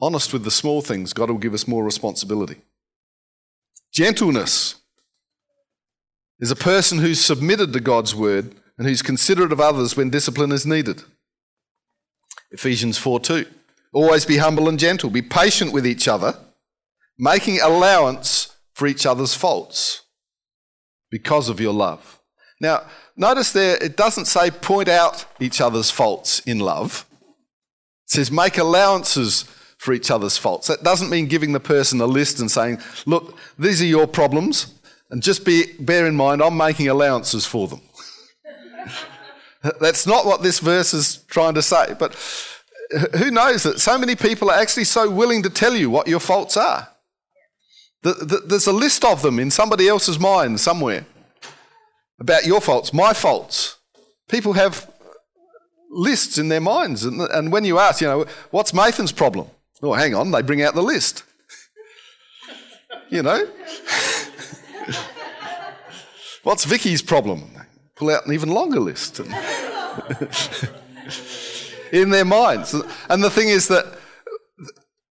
honest 0.01 0.33
with 0.33 0.43
the 0.43 0.51
small 0.51 0.81
things, 0.81 1.13
God 1.13 1.29
will 1.29 1.37
give 1.37 1.53
us 1.53 1.67
more 1.67 1.85
responsibility. 1.85 2.63
Gentleness 3.93 4.75
is 6.41 6.49
a 6.51 6.55
person 6.55 6.97
who's 6.97 7.23
submitted 7.23 7.71
to 7.71 7.79
God's 7.79 8.13
word 8.15 8.53
and 8.77 8.87
who's 8.87 9.03
considerate 9.03 9.51
of 9.51 9.61
others 9.61 9.95
when 9.95 10.09
discipline 10.09 10.51
is 10.51 10.65
needed. 10.65 11.03
Ephesians 12.49 12.97
4 12.97 13.19
2. 13.19 13.45
Always 13.93 14.25
be 14.25 14.37
humble 14.37 14.67
and 14.67 14.79
gentle, 14.79 15.09
be 15.09 15.21
patient 15.21 15.71
with 15.71 15.85
each 15.85 16.07
other, 16.07 16.35
making 17.19 17.61
allowance 17.61 18.55
for 18.73 18.87
each 18.87 19.05
other's 19.05 19.35
faults 19.35 20.01
because 21.11 21.47
of 21.47 21.59
your 21.61 21.73
love. 21.73 22.19
Now, 22.59 22.83
notice 23.15 23.51
there, 23.51 23.81
it 23.83 23.95
doesn't 23.97 24.25
say 24.25 24.49
point 24.49 24.87
out 24.87 25.25
each 25.39 25.61
other's 25.61 25.91
faults 25.91 26.39
in 26.41 26.59
love. 26.59 27.05
It 27.19 28.11
says 28.11 28.31
make 28.31 28.57
allowances 28.57 29.43
for 29.77 29.93
each 29.93 30.09
other's 30.09 30.37
faults. 30.37 30.67
That 30.67 30.83
doesn't 30.83 31.09
mean 31.09 31.27
giving 31.27 31.51
the 31.51 31.59
person 31.59 31.99
a 32.01 32.05
list 32.05 32.39
and 32.39 32.49
saying, 32.49 32.79
look, 33.05 33.37
these 33.59 33.81
are 33.81 33.85
your 33.85 34.07
problems, 34.07 34.73
and 35.11 35.21
just 35.21 35.43
be, 35.43 35.65
bear 35.77 36.07
in 36.07 36.15
mind, 36.15 36.41
I'm 36.41 36.55
making 36.55 36.87
allowances 36.87 37.45
for 37.45 37.67
them. 37.67 37.81
That's 39.81 40.07
not 40.07 40.25
what 40.25 40.41
this 40.41 40.59
verse 40.59 40.93
is 40.93 41.17
trying 41.27 41.53
to 41.55 41.61
say, 41.61 41.93
but 41.99 42.15
who 43.17 43.29
knows 43.29 43.63
that 43.63 43.79
so 43.81 43.97
many 43.97 44.15
people 44.15 44.49
are 44.49 44.57
actually 44.57 44.85
so 44.85 45.09
willing 45.11 45.43
to 45.43 45.49
tell 45.49 45.75
you 45.75 45.89
what 45.89 46.07
your 46.07 46.21
faults 46.21 46.55
are? 46.57 46.87
The, 48.03 48.13
the, 48.13 48.37
there's 48.45 48.67
a 48.67 48.71
list 48.73 49.03
of 49.05 49.21
them 49.21 49.37
in 49.37 49.51
somebody 49.51 49.87
else's 49.87 50.17
mind 50.17 50.59
somewhere 50.61 51.05
about 52.19 52.45
your 52.45 52.61
faults, 52.61 52.93
my 52.93 53.13
faults. 53.13 53.77
People 54.29 54.53
have 54.53 54.89
lists 55.89 56.37
in 56.37 56.47
their 56.47 56.61
minds, 56.61 57.03
and, 57.03 57.19
and 57.21 57.51
when 57.51 57.65
you 57.65 57.79
ask, 57.79 57.99
you 57.99 58.07
know, 58.07 58.25
what's 58.51 58.73
Nathan's 58.73 59.11
problem? 59.11 59.47
Oh, 59.83 59.93
hang 59.93 60.15
on, 60.15 60.31
they 60.31 60.41
bring 60.41 60.61
out 60.63 60.73
the 60.73 60.81
list. 60.81 61.23
you 63.09 63.21
know? 63.21 63.45
What's 66.43 66.65
Vicky's 66.65 67.01
problem? 67.01 67.49
Pull 67.95 68.09
out 68.09 68.25
an 68.25 68.33
even 68.33 68.49
longer 68.49 68.79
list. 68.81 69.19
in 71.91 72.09
their 72.09 72.25
minds. 72.25 72.73
And 73.09 73.23
the 73.23 73.29
thing 73.29 73.47
is 73.49 73.67
that 73.67 73.85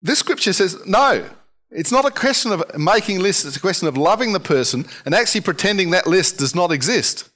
this 0.01 0.19
scripture 0.19 0.53
says, 0.53 0.77
no, 0.85 1.25
it's 1.71 1.91
not 1.91 2.05
a 2.05 2.11
question 2.11 2.51
of 2.53 2.63
making 2.77 3.19
lists, 3.19 3.43
it's 3.45 3.57
a 3.57 3.61
question 3.61 3.87
of 3.89 3.97
loving 3.97 4.31
the 4.33 4.39
person 4.39 4.85
and 5.05 5.13
actually 5.15 5.41
pretending 5.41 5.89
that 5.91 6.07
list 6.07 6.37
does 6.37 6.55
not 6.55 6.71
exist 6.71 7.29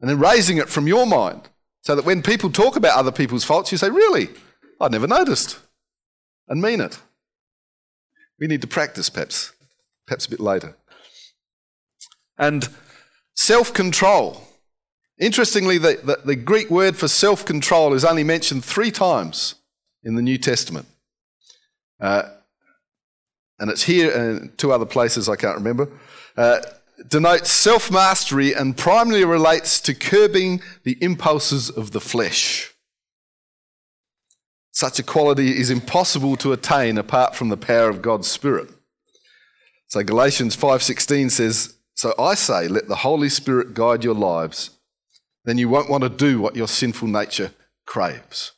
and 0.00 0.10
then 0.10 0.18
raising 0.18 0.56
it 0.58 0.68
from 0.68 0.86
your 0.88 1.06
mind 1.06 1.48
so 1.82 1.94
that 1.96 2.04
when 2.04 2.22
people 2.22 2.50
talk 2.50 2.76
about 2.76 2.98
other 2.98 3.12
people's 3.12 3.44
faults, 3.44 3.72
you 3.72 3.78
say, 3.78 3.88
really? 3.88 4.28
I 4.80 4.88
never 4.88 5.06
noticed 5.06 5.58
and 6.48 6.60
mean 6.60 6.80
it. 6.80 6.98
We 8.38 8.46
need 8.46 8.60
to 8.62 8.66
practice 8.66 9.08
perhaps, 9.08 9.52
perhaps 10.06 10.26
a 10.26 10.30
bit 10.30 10.40
later 10.40 10.76
and 12.40 12.68
self 13.36 13.72
control. 13.72 14.42
Interestingly, 15.20 15.76
the, 15.78 16.00
the, 16.02 16.18
the, 16.24 16.36
Greek 16.36 16.70
word 16.70 16.96
for 16.96 17.06
self 17.06 17.44
control 17.44 17.92
is 17.94 18.04
only 18.04 18.24
mentioned 18.24 18.64
three 18.64 18.90
times 18.90 19.54
in 20.02 20.16
the 20.16 20.22
New 20.22 20.38
Testament. 20.38 20.86
Uh, 22.00 22.22
and 23.60 23.70
it's 23.70 23.82
here 23.82 24.10
and 24.10 24.48
uh, 24.48 24.52
two 24.56 24.72
other 24.72 24.86
places 24.86 25.28
I 25.28 25.36
can't 25.36 25.56
remember. 25.56 25.88
Uh, 26.36 26.60
denotes 27.06 27.50
self 27.50 27.92
mastery 27.92 28.54
and 28.54 28.76
primarily 28.76 29.24
relates 29.24 29.80
to 29.82 29.94
curbing 29.94 30.62
the 30.84 30.96
impulses 31.02 31.68
of 31.70 31.92
the 31.92 32.00
flesh. 32.00 32.72
Such 34.72 34.98
a 34.98 35.02
quality 35.02 35.50
is 35.58 35.68
impossible 35.68 36.36
to 36.36 36.52
attain 36.54 36.96
apart 36.96 37.34
from 37.36 37.50
the 37.50 37.56
power 37.58 37.90
of 37.90 38.00
God's 38.00 38.28
Spirit. 38.28 38.70
So 39.88 40.02
Galatians 40.02 40.56
5:16 40.56 41.30
says 41.32 41.74
so 42.00 42.14
I 42.18 42.34
say, 42.34 42.66
let 42.66 42.88
the 42.88 42.96
Holy 42.96 43.28
Spirit 43.28 43.74
guide 43.74 44.04
your 44.04 44.14
lives. 44.14 44.70
Then 45.44 45.58
you 45.58 45.68
won't 45.68 45.90
want 45.90 46.02
to 46.02 46.08
do 46.08 46.40
what 46.40 46.56
your 46.56 46.66
sinful 46.66 47.06
nature 47.08 47.52
craves. 47.84 48.52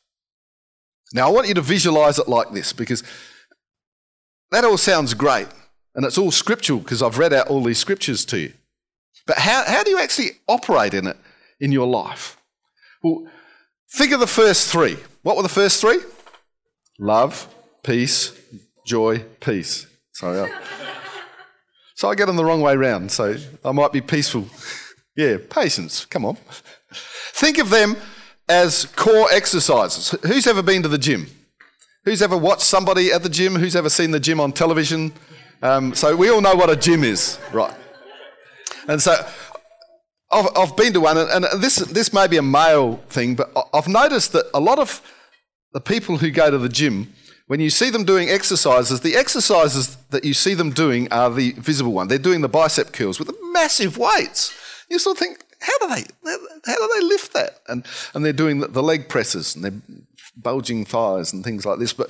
Now, 1.13 1.27
I 1.27 1.29
want 1.29 1.49
you 1.49 1.53
to 1.55 1.61
visualize 1.61 2.17
it 2.17 2.29
like 2.29 2.51
this 2.53 2.71
because 2.71 3.03
that 4.51 4.63
all 4.63 4.77
sounds 4.77 5.13
great 5.13 5.49
and 5.93 6.05
it's 6.05 6.17
all 6.17 6.31
scriptural 6.31 6.79
because 6.79 7.03
I've 7.03 7.17
read 7.17 7.33
out 7.33 7.49
all 7.49 7.61
these 7.61 7.79
scriptures 7.79 8.23
to 8.27 8.39
you. 8.39 8.53
But 9.27 9.39
how, 9.39 9.65
how 9.67 9.83
do 9.83 9.91
you 9.91 9.99
actually 9.99 10.39
operate 10.47 10.93
in 10.93 11.05
it 11.05 11.17
in 11.59 11.73
your 11.73 11.87
life? 11.87 12.37
Well, 13.03 13.27
think 13.97 14.13
of 14.13 14.21
the 14.21 14.25
first 14.25 14.71
three. 14.71 14.95
What 15.23 15.35
were 15.35 15.43
the 15.43 15.49
first 15.49 15.81
three? 15.81 15.99
Love, 16.97 17.45
peace, 17.83 18.31
joy, 18.87 19.19
peace. 19.41 19.85
Sorry. 20.13 20.49
So 22.03 22.09
I 22.09 22.15
get 22.15 22.25
them 22.25 22.35
the 22.35 22.43
wrong 22.43 22.59
way 22.59 22.75
round, 22.75 23.13
so 23.13 23.37
I 23.63 23.71
might 23.71 23.93
be 23.93 24.01
peaceful. 24.01 24.45
yeah, 25.15 25.37
patience, 25.49 26.03
come 26.03 26.25
on. 26.25 26.35
Think 27.31 27.59
of 27.59 27.69
them 27.69 27.95
as 28.49 28.87
core 28.97 29.31
exercises. 29.31 30.13
Who's 30.23 30.45
ever 30.45 30.61
been 30.61 30.83
to 30.83 30.89
the 30.89 30.97
gym? 30.97 31.27
Who's 32.03 32.21
ever 32.21 32.35
watched 32.35 32.63
somebody 32.63 33.13
at 33.13 33.23
the 33.23 33.29
gym? 33.29 33.55
Who's 33.55 33.73
ever 33.73 33.89
seen 33.89 34.11
the 34.11 34.19
gym 34.19 34.41
on 34.41 34.51
television? 34.51 35.13
Um, 35.61 35.95
so 35.95 36.13
we 36.17 36.29
all 36.29 36.41
know 36.41 36.55
what 36.55 36.69
a 36.69 36.75
gym 36.75 37.05
is, 37.05 37.39
right? 37.53 37.73
And 38.89 39.01
so 39.01 39.13
I've, 40.29 40.47
I've 40.57 40.75
been 40.75 40.91
to 40.91 40.99
one, 40.99 41.17
and, 41.17 41.45
and 41.45 41.63
this, 41.63 41.77
this 41.77 42.11
may 42.11 42.27
be 42.27 42.35
a 42.35 42.41
male 42.41 42.97
thing, 43.07 43.35
but 43.35 43.49
I've 43.73 43.87
noticed 43.87 44.33
that 44.33 44.47
a 44.53 44.59
lot 44.59 44.77
of 44.77 45.01
the 45.71 45.79
people 45.79 46.17
who 46.17 46.31
go 46.31 46.51
to 46.51 46.57
the 46.57 46.67
gym 46.67 47.13
when 47.53 47.59
you 47.59 47.69
see 47.69 47.91
them 47.91 48.03
doing 48.03 48.29
exercises, 48.31 49.01
the 49.01 49.15
exercises 49.15 49.95
that 50.09 50.25
you 50.25 50.33
see 50.33 50.55
them 50.55 50.71
doing 50.71 51.07
are 51.13 51.29
the 51.29 51.51
visible 51.51 51.91
one. 51.93 52.07
They're 52.07 52.17
doing 52.17 52.41
the 52.41 52.49
bicep 52.49 52.91
curls 52.93 53.19
with 53.19 53.29
massive 53.51 53.95
weights. 53.95 54.51
You 54.89 54.97
sort 54.97 55.17
of 55.17 55.19
think, 55.19 55.43
how 55.61 55.77
do 55.77 55.87
they 55.89 56.31
how 56.65 56.75
do 56.75 56.93
they 56.97 57.05
lift 57.05 57.31
that? 57.33 57.59
And 57.67 57.85
and 58.15 58.25
they're 58.25 58.33
doing 58.33 58.61
the 58.61 58.81
leg 58.81 59.07
presses 59.07 59.53
and 59.55 59.63
they're 59.63 59.99
bulging 60.35 60.83
thighs 60.83 61.31
and 61.31 61.43
things 61.43 61.63
like 61.63 61.77
this. 61.77 61.93
But 61.93 62.09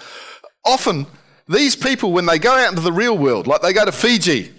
often 0.63 1.07
these 1.49 1.75
people, 1.75 2.13
when 2.13 2.25
they 2.25 2.39
go 2.39 2.53
out 2.53 2.69
into 2.69 2.81
the 2.81 2.93
real 2.93 3.17
world, 3.17 3.45
like 3.45 3.61
they 3.61 3.73
go 3.73 3.83
to 3.83 3.91
Fiji 3.91 4.49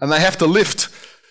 and 0.00 0.10
they 0.10 0.18
have 0.18 0.36
to 0.38 0.46
lift 0.46 0.88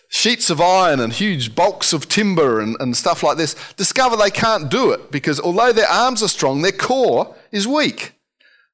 sheets 0.08 0.50
of 0.50 0.62
iron 0.62 1.02
and 1.02 1.12
huge 1.12 1.56
bulks 1.56 1.92
of 1.92 2.08
timber 2.08 2.62
and, 2.62 2.78
and 2.80 2.96
stuff 2.96 3.22
like 3.22 3.36
this, 3.36 3.54
discover 3.74 4.16
they 4.16 4.32
can't 4.32 4.72
do 4.72 4.92
it 4.92 5.12
because 5.12 5.42
although 5.42 5.74
their 5.74 5.90
arms 5.90 6.24
are 6.24 6.30
strong, 6.30 6.62
their 6.62 6.72
core 6.72 7.36
is 7.52 7.68
weak. 7.68 8.14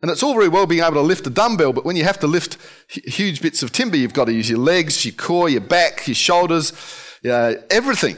And 0.03 0.11
it's 0.11 0.21
all 0.21 0.33
very 0.33 0.49
well 0.49 0.67
being 0.67 0.83
able 0.83 0.95
to 0.95 1.01
lift 1.01 1.25
a 1.27 1.29
dumbbell, 1.29 1.71
but 1.71 1.85
when 1.85 1.95
you 1.95 2.03
have 2.03 2.19
to 2.19 2.27
lift 2.27 2.57
huge 2.91 3.41
bits 3.41 3.63
of 3.63 3.71
timber, 3.71 3.95
you've 3.95 4.11
got 4.13 4.25
to 4.25 4.33
use 4.33 4.49
your 4.49 4.59
legs, 4.59 5.05
your 5.05 5.13
core, 5.13 5.47
your 5.47 5.61
back, 5.61 6.09
your 6.09 6.13
shoulders, 6.13 6.73
uh, 7.25 7.53
everything. 7.71 8.17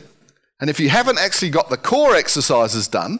And 0.60 0.68
if 0.72 0.80
you 0.80 0.90
haven't 0.90 1.20
actually 1.20 1.52
got 1.52 1.70
the 1.70 1.78
core 1.78 2.16
exercises 2.16 2.88
done, 2.88 3.20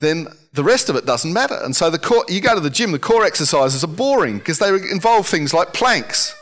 then 0.00 0.26
the 0.54 0.64
rest 0.64 0.88
of 0.88 0.96
it 0.96 1.06
doesn't 1.06 1.32
matter. 1.32 1.56
And 1.62 1.76
so 1.76 1.88
the 1.88 2.00
core, 2.00 2.24
you 2.28 2.40
go 2.40 2.52
to 2.56 2.60
the 2.60 2.68
gym, 2.68 2.90
the 2.90 2.98
core 2.98 3.24
exercises 3.24 3.84
are 3.84 3.86
boring 3.86 4.38
because 4.38 4.58
they 4.58 4.68
involve 4.70 5.28
things 5.28 5.54
like 5.54 5.72
planks, 5.72 6.34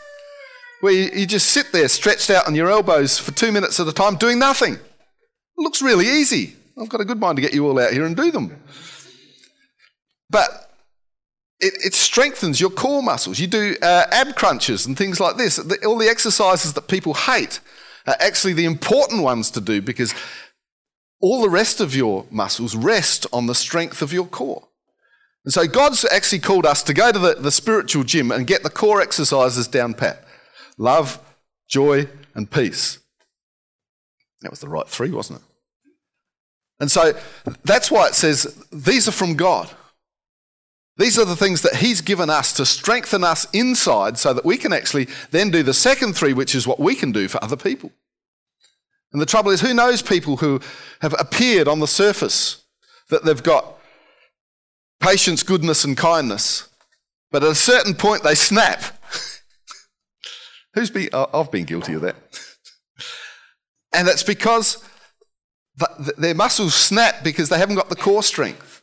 where 0.80 0.94
you, 0.94 1.10
you 1.14 1.26
just 1.26 1.50
sit 1.50 1.70
there 1.72 1.86
stretched 1.88 2.30
out 2.30 2.46
on 2.46 2.54
your 2.54 2.70
elbows 2.70 3.18
for 3.18 3.32
two 3.32 3.52
minutes 3.52 3.78
at 3.78 3.86
a 3.86 3.92
time 3.92 4.16
doing 4.16 4.38
nothing. 4.38 4.76
It 4.76 4.80
looks 5.58 5.82
really 5.82 6.06
easy. 6.08 6.54
I've 6.80 6.88
got 6.88 7.02
a 7.02 7.04
good 7.04 7.20
mind 7.20 7.36
to 7.36 7.42
get 7.42 7.52
you 7.52 7.68
all 7.68 7.78
out 7.78 7.92
here 7.92 8.06
and 8.06 8.16
do 8.16 8.30
them. 8.30 8.58
But 10.30 10.63
it, 11.60 11.74
it, 11.84 11.94
strengthens 11.94 12.60
your 12.60 12.70
core 12.70 13.02
muscles. 13.02 13.38
You 13.38 13.46
do 13.46 13.76
uh, 13.82 14.04
ab 14.10 14.34
crunches 14.36 14.86
and 14.86 14.96
things 14.96 15.20
like 15.20 15.36
this. 15.36 15.56
The, 15.56 15.84
all 15.86 15.98
the 15.98 16.08
exercises 16.08 16.72
that 16.74 16.88
people 16.88 17.14
hate 17.14 17.60
are 18.06 18.16
actually 18.20 18.52
the 18.54 18.64
important 18.64 19.22
ones 19.22 19.50
to 19.52 19.60
do 19.60 19.80
because 19.80 20.14
all 21.20 21.40
the 21.42 21.48
rest 21.48 21.80
of 21.80 21.94
your 21.94 22.26
muscles 22.30 22.74
rest 22.76 23.26
on 23.32 23.46
the 23.46 23.54
strength 23.54 24.02
of 24.02 24.12
your 24.12 24.26
core. 24.26 24.64
And 25.44 25.52
so 25.52 25.66
God's 25.66 26.04
actually 26.10 26.40
called 26.40 26.66
us 26.66 26.82
to 26.84 26.94
go 26.94 27.12
to 27.12 27.18
the, 27.18 27.34
the 27.34 27.50
spiritual 27.52 28.02
gym 28.02 28.30
and 28.30 28.46
get 28.46 28.62
the 28.62 28.70
core 28.70 29.00
exercises 29.00 29.68
down 29.68 29.94
pat 29.94 30.24
love, 30.76 31.18
joy, 31.68 32.08
and 32.34 32.50
peace. 32.50 32.98
That 34.42 34.50
was 34.50 34.60
the 34.60 34.68
right 34.68 34.88
three, 34.88 35.10
wasn't 35.10 35.38
it? 35.40 35.44
And 36.80 36.90
so 36.90 37.12
that's 37.64 37.90
why 37.90 38.08
it 38.08 38.14
says 38.14 38.62
these 38.72 39.06
are 39.06 39.12
from 39.12 39.36
God. 39.36 39.70
These 40.96 41.18
are 41.18 41.24
the 41.24 41.36
things 41.36 41.62
that 41.62 41.76
He's 41.76 42.00
given 42.00 42.30
us 42.30 42.52
to 42.54 42.64
strengthen 42.66 43.24
us 43.24 43.46
inside 43.52 44.18
so 44.18 44.32
that 44.32 44.44
we 44.44 44.56
can 44.56 44.72
actually 44.72 45.08
then 45.32 45.50
do 45.50 45.62
the 45.62 45.74
second 45.74 46.14
three, 46.14 46.32
which 46.32 46.54
is 46.54 46.66
what 46.66 46.78
we 46.78 46.94
can 46.94 47.12
do 47.12 47.26
for 47.28 47.42
other 47.42 47.56
people. 47.56 47.90
And 49.12 49.20
the 49.20 49.26
trouble 49.26 49.50
is, 49.50 49.60
who 49.60 49.74
knows 49.74 50.02
people 50.02 50.38
who 50.38 50.60
have 51.00 51.14
appeared 51.18 51.68
on 51.68 51.80
the 51.80 51.86
surface 51.88 52.62
that 53.10 53.24
they've 53.24 53.42
got 53.42 53.78
patience, 55.00 55.42
goodness, 55.42 55.84
and 55.84 55.96
kindness, 55.96 56.68
but 57.30 57.42
at 57.44 57.50
a 57.50 57.54
certain 57.56 57.94
point 57.94 58.22
they 58.22 58.34
snap. 58.34 58.82
Who's 60.74 60.90
been, 60.90 61.08
I've 61.12 61.50
been 61.52 61.64
guilty 61.64 61.92
of 61.94 62.02
that. 62.02 62.16
and 63.92 64.06
that's 64.08 64.22
because 64.24 64.82
their 66.16 66.34
muscles 66.34 66.74
snap 66.74 67.22
because 67.24 67.48
they 67.48 67.58
haven't 67.58 67.76
got 67.76 67.88
the 67.90 67.96
core 67.96 68.22
strength. 68.22 68.73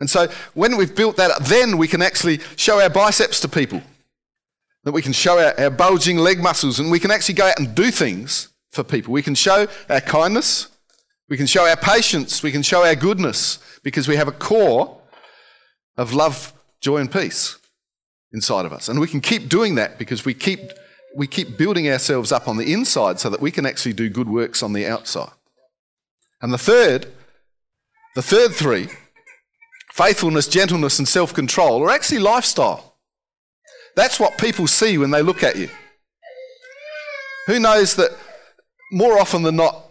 And 0.00 0.10
so 0.10 0.28
when 0.54 0.76
we've 0.76 0.94
built 0.94 1.16
that 1.16 1.30
up, 1.30 1.44
then 1.44 1.78
we 1.78 1.88
can 1.88 2.02
actually 2.02 2.40
show 2.56 2.80
our 2.80 2.90
biceps 2.90 3.40
to 3.40 3.48
people, 3.48 3.82
that 4.84 4.92
we 4.92 5.02
can 5.02 5.12
show 5.12 5.38
our, 5.38 5.58
our 5.58 5.70
bulging 5.70 6.18
leg 6.18 6.40
muscles, 6.42 6.78
and 6.78 6.90
we 6.90 7.00
can 7.00 7.10
actually 7.10 7.34
go 7.34 7.46
out 7.46 7.58
and 7.58 7.74
do 7.74 7.90
things 7.90 8.48
for 8.72 8.84
people. 8.84 9.12
We 9.12 9.22
can 9.22 9.34
show 9.34 9.66
our 9.88 10.00
kindness, 10.02 10.68
we 11.28 11.36
can 11.36 11.46
show 11.46 11.66
our 11.66 11.76
patience, 11.76 12.42
we 12.42 12.52
can 12.52 12.62
show 12.62 12.84
our 12.84 12.94
goodness, 12.94 13.58
because 13.82 14.06
we 14.06 14.16
have 14.16 14.28
a 14.28 14.32
core 14.32 15.00
of 15.96 16.12
love, 16.12 16.52
joy, 16.80 16.98
and 16.98 17.10
peace 17.10 17.56
inside 18.32 18.66
of 18.66 18.72
us. 18.72 18.88
And 18.88 19.00
we 19.00 19.08
can 19.08 19.20
keep 19.22 19.48
doing 19.48 19.76
that 19.76 19.98
because 19.98 20.26
we 20.26 20.34
keep, 20.34 20.60
we 21.16 21.26
keep 21.26 21.56
building 21.56 21.88
ourselves 21.88 22.32
up 22.32 22.48
on 22.48 22.58
the 22.58 22.70
inside 22.70 23.18
so 23.18 23.30
that 23.30 23.40
we 23.40 23.50
can 23.50 23.64
actually 23.64 23.94
do 23.94 24.10
good 24.10 24.28
works 24.28 24.62
on 24.62 24.74
the 24.74 24.86
outside. 24.86 25.30
And 26.42 26.52
the 26.52 26.58
third, 26.58 27.06
the 28.14 28.20
third 28.20 28.52
three, 28.52 28.88
faithfulness, 29.96 30.46
gentleness, 30.46 30.98
and 30.98 31.08
self 31.08 31.32
control 31.32 31.82
are 31.82 31.90
actually 31.90 32.18
lifestyle. 32.20 32.94
That's 33.96 34.20
what 34.20 34.36
people 34.38 34.66
see 34.66 34.98
when 34.98 35.10
they 35.10 35.22
look 35.22 35.42
at 35.42 35.56
you. 35.56 35.70
Who 37.46 37.58
knows 37.58 37.96
that 37.96 38.10
more 38.92 39.18
often 39.18 39.42
than 39.42 39.56
not, 39.56 39.84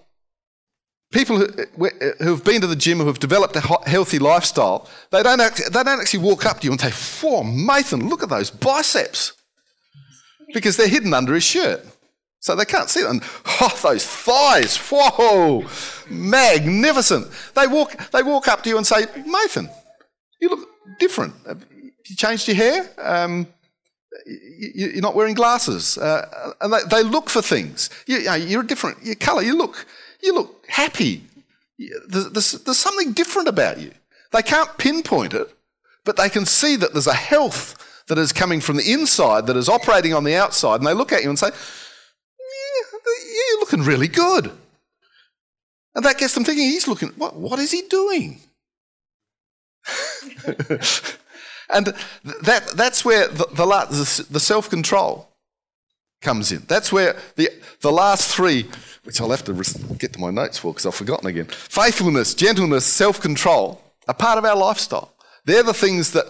people 1.11 1.39
who, 1.39 1.89
have 2.29 2.43
been 2.43 2.61
to 2.61 2.67
the 2.67 2.75
gym, 2.75 2.99
who 2.99 3.07
have 3.07 3.17
developed 3.17 3.55
a 3.55 3.61
healthy 3.89 4.19
lifestyle, 4.19 4.87
they 5.09 5.23
don't, 5.23 5.41
act, 5.41 5.61
they 5.71 5.83
don't 5.83 5.99
actually 5.99 6.19
walk 6.23 6.45
up 6.45 6.59
to 6.59 6.65
you 6.65 6.71
and 6.71 6.79
say, 6.79 6.91
Whoa, 7.25 7.41
Nathan, 7.43 8.07
look 8.07 8.21
at 8.21 8.29
those 8.29 8.51
biceps. 8.51 9.33
Because 10.53 10.77
they're 10.77 10.87
hidden 10.87 11.13
under 11.15 11.33
his 11.33 11.43
shirt. 11.43 11.83
So 12.41 12.55
they 12.55 12.65
can't 12.65 12.91
see 12.91 13.01
them. 13.01 13.21
Oh, 13.59 13.79
those 13.81 14.05
thighs, 14.05 14.77
whoa, 14.91 15.65
magnificent. 16.07 17.27
They 17.55 17.65
walk, 17.65 18.11
they 18.11 18.21
walk 18.21 18.47
up 18.47 18.61
to 18.63 18.69
you 18.69 18.77
and 18.77 18.85
say, 18.85 19.05
Nathan, 19.25 19.67
you 20.39 20.49
look 20.49 20.67
different. 20.99 21.33
You 22.07 22.15
changed 22.15 22.47
your 22.47 22.57
hair. 22.57 22.89
Um, 22.97 23.47
you, 24.25 24.97
are 24.97 25.01
not 25.01 25.15
wearing 25.15 25.35
glasses. 25.35 25.97
Uh, 25.97 26.51
and 26.61 26.73
they, 26.89 27.03
look 27.03 27.29
for 27.29 27.41
things. 27.41 27.89
You, 28.05 28.27
are 28.29 28.37
you 28.37 28.61
different. 28.63 29.03
Your 29.03 29.15
colour. 29.15 29.41
You 29.41 29.55
look. 29.57 29.85
You 30.21 30.33
look 30.33 30.65
happy. 30.69 31.23
There's, 32.07 32.29
there's, 32.29 32.51
there's 32.51 32.77
something 32.77 33.13
different 33.13 33.47
about 33.47 33.79
you. 33.79 33.91
They 34.31 34.41
can't 34.41 34.77
pinpoint 34.77 35.33
it, 35.33 35.53
but 36.03 36.17
they 36.17 36.29
can 36.29 36.45
see 36.45 36.75
that 36.77 36.93
there's 36.93 37.07
a 37.07 37.13
health 37.13 38.03
that 38.07 38.17
is 38.17 38.31
coming 38.33 38.59
from 38.61 38.77
the 38.77 38.91
inside 38.91 39.47
that 39.47 39.57
is 39.57 39.69
operating 39.69 40.13
on 40.13 40.23
the 40.23 40.35
outside, 40.35 40.75
and 40.79 40.87
they 40.87 40.93
look 40.93 41.11
at 41.11 41.23
you 41.23 41.29
and 41.29 41.39
say, 41.39 41.47
yeah, 41.47 42.99
"You're 43.51 43.59
looking 43.61 43.83
really 43.83 44.07
good." 44.07 44.51
And 45.95 46.03
that 46.05 46.17
gets 46.17 46.33
them 46.35 46.43
thinking, 46.43 46.65
"He's 46.65 46.87
looking. 46.87 47.09
What? 47.15 47.35
What 47.35 47.59
is 47.59 47.71
he 47.71 47.83
doing? 47.83 48.39
and 51.73 51.87
that, 52.43 52.71
that's 52.75 53.05
where 53.05 53.27
the, 53.27 53.45
the, 53.53 54.27
the 54.31 54.39
self 54.39 54.69
control 54.69 55.29
comes 56.21 56.51
in. 56.51 56.63
That's 56.67 56.91
where 56.91 57.15
the, 57.35 57.49
the 57.81 57.91
last 57.91 58.33
three, 58.33 58.65
which 59.03 59.21
I'll 59.21 59.29
have 59.31 59.43
to 59.45 59.53
get 59.97 60.13
to 60.13 60.19
my 60.19 60.31
notes 60.31 60.57
for 60.57 60.73
because 60.73 60.85
I've 60.85 60.95
forgotten 60.95 61.27
again 61.27 61.45
faithfulness, 61.45 62.33
gentleness, 62.33 62.85
self 62.85 63.21
control, 63.21 63.81
are 64.07 64.13
part 64.13 64.37
of 64.37 64.45
our 64.45 64.55
lifestyle. 64.55 65.13
They're 65.45 65.63
the 65.63 65.73
things 65.73 66.11
that 66.11 66.25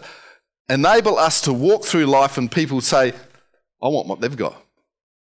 enable 0.69 1.17
us 1.17 1.41
to 1.41 1.53
walk 1.53 1.85
through 1.85 2.05
life 2.05 2.37
and 2.37 2.51
people 2.51 2.81
say, 2.81 3.13
I 3.81 3.87
want 3.87 4.07
what 4.07 4.19
they've 4.19 4.35
got. 4.35 4.61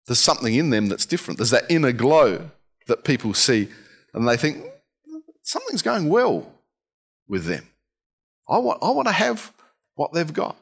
There's 0.08 0.19
something 0.19 0.55
in 0.55 0.71
them 0.71 0.88
that's 0.88 1.05
different. 1.05 1.38
There's 1.38 1.51
that 1.51 1.65
inner 1.69 1.91
glow 1.91 2.49
that 2.88 3.03
people 3.03 3.34
see 3.34 3.67
and 4.13 4.27
they 4.27 4.36
think, 4.38 4.65
something's 5.43 5.82
going 5.84 6.10
well 6.10 6.51
with 7.27 7.45
them. 7.45 7.67
I 8.49 8.57
want, 8.57 8.79
I 8.81 8.89
want 8.89 9.07
to 9.07 9.12
have 9.13 9.53
what 9.95 10.13
they've 10.13 10.31
got. 10.33 10.55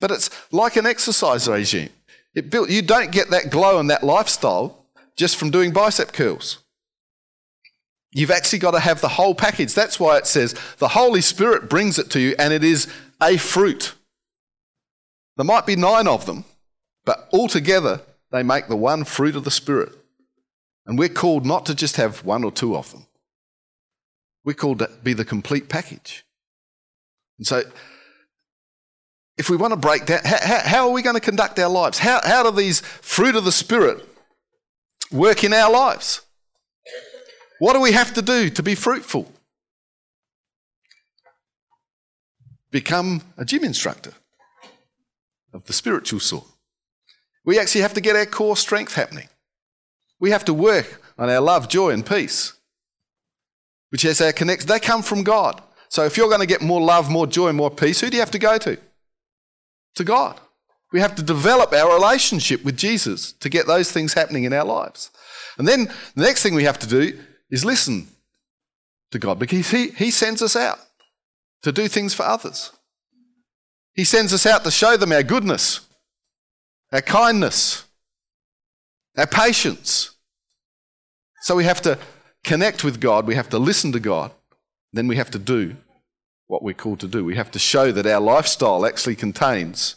But 0.00 0.10
it's 0.10 0.30
like 0.52 0.76
an 0.76 0.86
exercise 0.86 1.46
regime. 1.48 1.90
It 2.34 2.50
built, 2.50 2.70
you 2.70 2.82
don't 2.82 3.12
get 3.12 3.30
that 3.30 3.50
glow 3.50 3.78
and 3.78 3.90
that 3.90 4.02
lifestyle 4.02 4.86
just 5.16 5.36
from 5.36 5.50
doing 5.50 5.72
bicep 5.72 6.12
curls. 6.12 6.58
You've 8.10 8.30
actually 8.30 8.60
got 8.60 8.72
to 8.72 8.80
have 8.80 9.00
the 9.00 9.08
whole 9.08 9.34
package. 9.34 9.74
That's 9.74 9.98
why 10.00 10.18
it 10.18 10.26
says 10.26 10.54
the 10.78 10.88
Holy 10.88 11.20
Spirit 11.20 11.68
brings 11.68 11.98
it 11.98 12.10
to 12.10 12.20
you 12.20 12.34
and 12.38 12.52
it 12.52 12.64
is 12.64 12.88
a 13.20 13.36
fruit. 13.36 13.94
There 15.36 15.44
might 15.44 15.66
be 15.66 15.76
nine 15.76 16.06
of 16.08 16.26
them, 16.26 16.44
but 17.04 17.28
altogether 17.32 18.00
they 18.30 18.42
make 18.42 18.68
the 18.68 18.76
one 18.76 19.04
fruit 19.04 19.36
of 19.36 19.44
the 19.44 19.50
Spirit. 19.50 19.92
And 20.86 20.98
we're 20.98 21.08
called 21.08 21.44
not 21.46 21.66
to 21.66 21.74
just 21.74 21.96
have 21.96 22.24
one 22.24 22.44
or 22.44 22.50
two 22.52 22.76
of 22.76 22.92
them, 22.92 23.06
we're 24.44 24.54
called 24.54 24.78
to 24.80 24.90
be 25.02 25.12
the 25.12 25.24
complete 25.24 25.68
package. 25.68 26.24
And 27.38 27.46
so, 27.46 27.62
if 29.36 29.50
we 29.50 29.56
want 29.56 29.72
to 29.72 29.76
break 29.76 30.06
down, 30.06 30.20
how, 30.24 30.60
how 30.64 30.86
are 30.88 30.92
we 30.92 31.02
going 31.02 31.14
to 31.14 31.20
conduct 31.20 31.58
our 31.58 31.68
lives? 31.68 31.98
How, 31.98 32.20
how 32.22 32.44
do 32.48 32.56
these 32.56 32.80
fruit 32.80 33.34
of 33.34 33.44
the 33.44 33.52
Spirit 33.52 34.06
work 35.10 35.42
in 35.42 35.52
our 35.52 35.70
lives? 35.70 36.20
What 37.58 37.72
do 37.72 37.80
we 37.80 37.92
have 37.92 38.14
to 38.14 38.22
do 38.22 38.50
to 38.50 38.62
be 38.62 38.74
fruitful? 38.74 39.30
Become 42.70 43.22
a 43.36 43.44
gym 43.44 43.64
instructor 43.64 44.12
of 45.52 45.64
the 45.64 45.72
spiritual 45.72 46.20
sort. 46.20 46.46
We 47.44 47.58
actually 47.58 47.82
have 47.82 47.94
to 47.94 48.00
get 48.00 48.16
our 48.16 48.26
core 48.26 48.56
strength 48.56 48.94
happening. 48.94 49.28
We 50.20 50.30
have 50.30 50.44
to 50.46 50.54
work 50.54 51.00
on 51.18 51.30
our 51.30 51.40
love, 51.40 51.68
joy, 51.68 51.90
and 51.90 52.04
peace, 52.04 52.52
which 53.90 54.04
is 54.04 54.20
our 54.20 54.32
connects, 54.32 54.64
they 54.64 54.80
come 54.80 55.02
from 55.02 55.22
God. 55.22 55.60
So 55.94 56.04
if 56.04 56.16
you're 56.16 56.26
going 56.28 56.40
to 56.40 56.44
get 56.46 56.60
more 56.60 56.80
love, 56.80 57.08
more 57.08 57.24
joy, 57.24 57.52
more 57.52 57.70
peace, 57.70 58.00
who 58.00 58.10
do 58.10 58.16
you 58.16 58.20
have 58.20 58.32
to 58.32 58.38
go 58.40 58.58
to? 58.58 58.76
To 59.94 60.02
God. 60.02 60.40
We 60.92 60.98
have 60.98 61.14
to 61.14 61.22
develop 61.22 61.72
our 61.72 61.94
relationship 61.94 62.64
with 62.64 62.76
Jesus 62.76 63.30
to 63.34 63.48
get 63.48 63.68
those 63.68 63.92
things 63.92 64.14
happening 64.14 64.42
in 64.42 64.52
our 64.52 64.64
lives. 64.64 65.12
And 65.56 65.68
then 65.68 65.84
the 66.16 66.22
next 66.22 66.42
thing 66.42 66.56
we 66.56 66.64
have 66.64 66.80
to 66.80 66.88
do 66.88 67.16
is 67.48 67.64
listen 67.64 68.08
to 69.12 69.20
God 69.20 69.38
because 69.38 69.70
He, 69.70 69.90
he 69.90 70.10
sends 70.10 70.42
us 70.42 70.56
out 70.56 70.80
to 71.62 71.70
do 71.70 71.86
things 71.86 72.12
for 72.12 72.24
others. 72.24 72.72
He 73.94 74.02
sends 74.02 74.34
us 74.34 74.46
out 74.46 74.64
to 74.64 74.72
show 74.72 74.96
them 74.96 75.12
our 75.12 75.22
goodness, 75.22 75.78
our 76.92 77.02
kindness, 77.02 77.84
our 79.16 79.28
patience. 79.28 80.10
So 81.42 81.54
we 81.54 81.62
have 81.62 81.80
to 81.82 82.00
connect 82.42 82.82
with 82.82 83.00
God, 83.00 83.28
we 83.28 83.36
have 83.36 83.48
to 83.50 83.60
listen 83.60 83.92
to 83.92 84.00
God, 84.00 84.32
then 84.92 85.06
we 85.06 85.14
have 85.14 85.30
to 85.30 85.38
do 85.38 85.76
what 86.46 86.62
we're 86.62 86.74
called 86.74 87.00
to 87.00 87.08
do. 87.08 87.24
We 87.24 87.36
have 87.36 87.50
to 87.52 87.58
show 87.58 87.92
that 87.92 88.06
our 88.06 88.20
lifestyle 88.20 88.84
actually 88.86 89.16
contains 89.16 89.96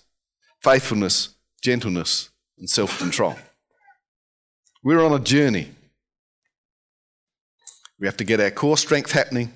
faithfulness, 0.61 1.29
gentleness, 1.61 2.29
and 2.57 2.69
self 2.69 2.97
control. 2.97 3.35
We're 4.83 5.03
on 5.03 5.11
a 5.13 5.19
journey. 5.19 5.69
We 7.99 8.07
have 8.07 8.17
to 8.17 8.23
get 8.23 8.39
our 8.39 8.51
core 8.51 8.77
strength 8.77 9.11
happening. 9.11 9.51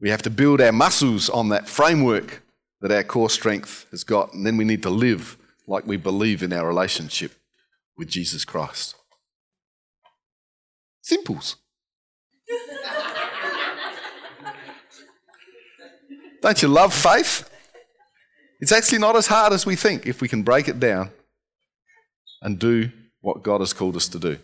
We 0.00 0.10
have 0.10 0.22
to 0.22 0.30
build 0.30 0.60
our 0.60 0.72
muscles 0.72 1.28
on 1.30 1.48
that 1.50 1.68
framework 1.68 2.42
that 2.80 2.90
our 2.92 3.04
core 3.04 3.30
strength 3.30 3.86
has 3.90 4.02
got. 4.04 4.32
And 4.34 4.44
then 4.44 4.56
we 4.56 4.64
need 4.64 4.82
to 4.82 4.90
live 4.90 5.36
like 5.66 5.86
we 5.86 5.96
believe 5.96 6.42
in 6.42 6.52
our 6.52 6.66
relationship 6.66 7.32
with 7.96 8.08
Jesus 8.08 8.44
Christ. 8.44 8.96
Simples. 11.02 11.56
Don't 16.40 16.60
you 16.62 16.68
love 16.68 16.94
faith? 16.94 17.48
It's 18.60 18.72
actually 18.72 18.98
not 18.98 19.16
as 19.16 19.26
hard 19.26 19.52
as 19.52 19.66
we 19.66 19.76
think 19.76 20.06
if 20.06 20.20
we 20.20 20.28
can 20.28 20.42
break 20.42 20.68
it 20.68 20.80
down 20.80 21.10
and 22.42 22.58
do 22.58 22.90
what 23.20 23.42
God 23.42 23.60
has 23.60 23.72
called 23.72 23.96
us 23.96 24.08
to 24.08 24.18
do. 24.18 24.38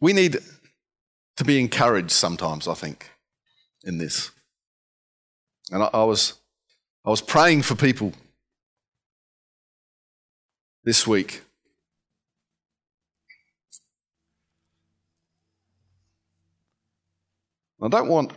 We 0.00 0.12
need 0.12 0.38
to 1.36 1.44
be 1.44 1.58
encouraged 1.58 2.12
sometimes, 2.12 2.68
I 2.68 2.74
think, 2.74 3.10
in 3.84 3.98
this. 3.98 4.30
And 5.70 5.82
I, 5.82 5.90
I 5.92 6.04
was, 6.04 6.34
I 7.04 7.10
was 7.10 7.20
praying 7.20 7.62
for 7.62 7.74
people 7.74 8.12
this 10.84 11.06
week 11.06 11.42
I 17.80 17.88
don't 17.88 18.08
want 18.08 18.32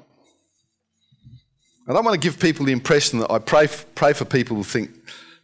I 1.87 1.93
don't 1.93 2.05
want 2.05 2.19
to 2.19 2.25
give 2.25 2.39
people 2.39 2.65
the 2.65 2.71
impression 2.73 3.19
that 3.19 3.31
I 3.31 3.39
pray, 3.39 3.67
pray 3.95 4.13
for 4.13 4.23
people 4.23 4.55
who 4.55 4.63
think 4.63 4.91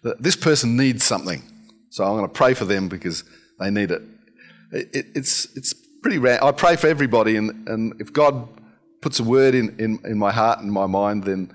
that 0.03 0.21
this 0.21 0.35
person 0.35 0.77
needs 0.77 1.03
something, 1.03 1.41
so 1.89 2.03
I'm 2.03 2.13
going 2.15 2.27
to 2.27 2.31
pray 2.33 2.53
for 2.53 2.63
them 2.63 2.87
because 2.89 3.23
they 3.59 3.71
need 3.71 3.89
it. 3.89 4.03
it, 4.71 4.87
it 4.93 5.05
it's, 5.15 5.45
it's 5.57 5.73
pretty 6.03 6.19
rare. 6.19 6.41
I 6.41 6.51
pray 6.51 6.75
for 6.75 6.85
everybody, 6.87 7.37
and, 7.37 7.67
and 7.67 7.99
if 7.99 8.13
God 8.13 8.47
puts 9.01 9.19
a 9.19 9.23
word 9.23 9.55
in, 9.55 9.75
in, 9.79 9.99
in 10.05 10.19
my 10.19 10.31
heart 10.31 10.59
and 10.59 10.71
my 10.71 10.85
mind, 10.85 11.23
then 11.23 11.53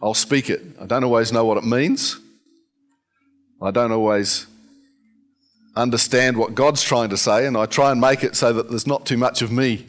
I'll 0.00 0.14
speak 0.14 0.48
it. 0.48 0.62
I 0.80 0.86
don't 0.86 1.02
always 1.04 1.32
know 1.32 1.44
what 1.44 1.58
it 1.58 1.64
means, 1.64 2.18
I 3.60 3.72
don't 3.72 3.92
always 3.92 4.46
understand 5.74 6.36
what 6.36 6.54
God's 6.54 6.82
trying 6.82 7.10
to 7.10 7.16
say, 7.16 7.44
and 7.44 7.56
I 7.56 7.66
try 7.66 7.90
and 7.90 8.00
make 8.00 8.22
it 8.22 8.36
so 8.36 8.52
that 8.52 8.70
there's 8.70 8.86
not 8.86 9.04
too 9.04 9.16
much 9.18 9.42
of 9.42 9.50
me 9.50 9.84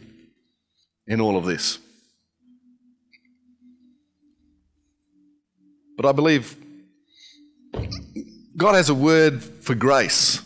in 1.08 1.22
all 1.22 1.38
of 1.38 1.46
this. 1.46 1.78
But 5.96 6.06
I 6.06 6.12
believe 6.12 6.56
God 8.58 8.76
has 8.76 8.90
a 8.90 8.96
word 8.96 9.44
for 9.44 9.76
grace. 9.76 10.42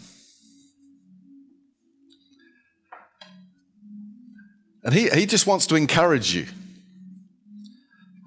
And 4.84 4.94
he, 4.94 5.10
he 5.10 5.26
just 5.26 5.46
wants 5.48 5.68
to 5.68 5.76
encourage 5.76 6.34
you 6.34 6.46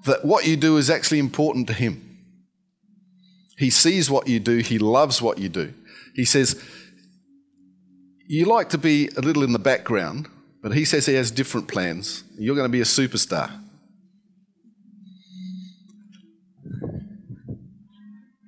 that 0.05 0.25
what 0.25 0.45
you 0.45 0.55
do 0.55 0.77
is 0.77 0.89
actually 0.89 1.19
important 1.19 1.67
to 1.67 1.73
Him. 1.73 2.07
He 3.57 3.69
sees 3.69 4.09
what 4.11 4.27
you 4.27 4.39
do, 4.39 4.57
He 4.57 4.79
loves 4.79 5.21
what 5.21 5.37
you 5.37 5.49
do. 5.49 5.73
He 6.15 6.25
says, 6.25 6.61
You 8.27 8.45
like 8.45 8.69
to 8.69 8.77
be 8.77 9.09
a 9.17 9.21
little 9.21 9.43
in 9.43 9.53
the 9.53 9.59
background, 9.59 10.27
but 10.61 10.73
He 10.73 10.85
says 10.85 11.05
He 11.05 11.13
has 11.15 11.29
different 11.29 11.67
plans. 11.67 12.23
You're 12.37 12.55
going 12.55 12.65
to 12.65 12.69
be 12.71 12.81
a 12.81 12.83
superstar. 12.83 13.51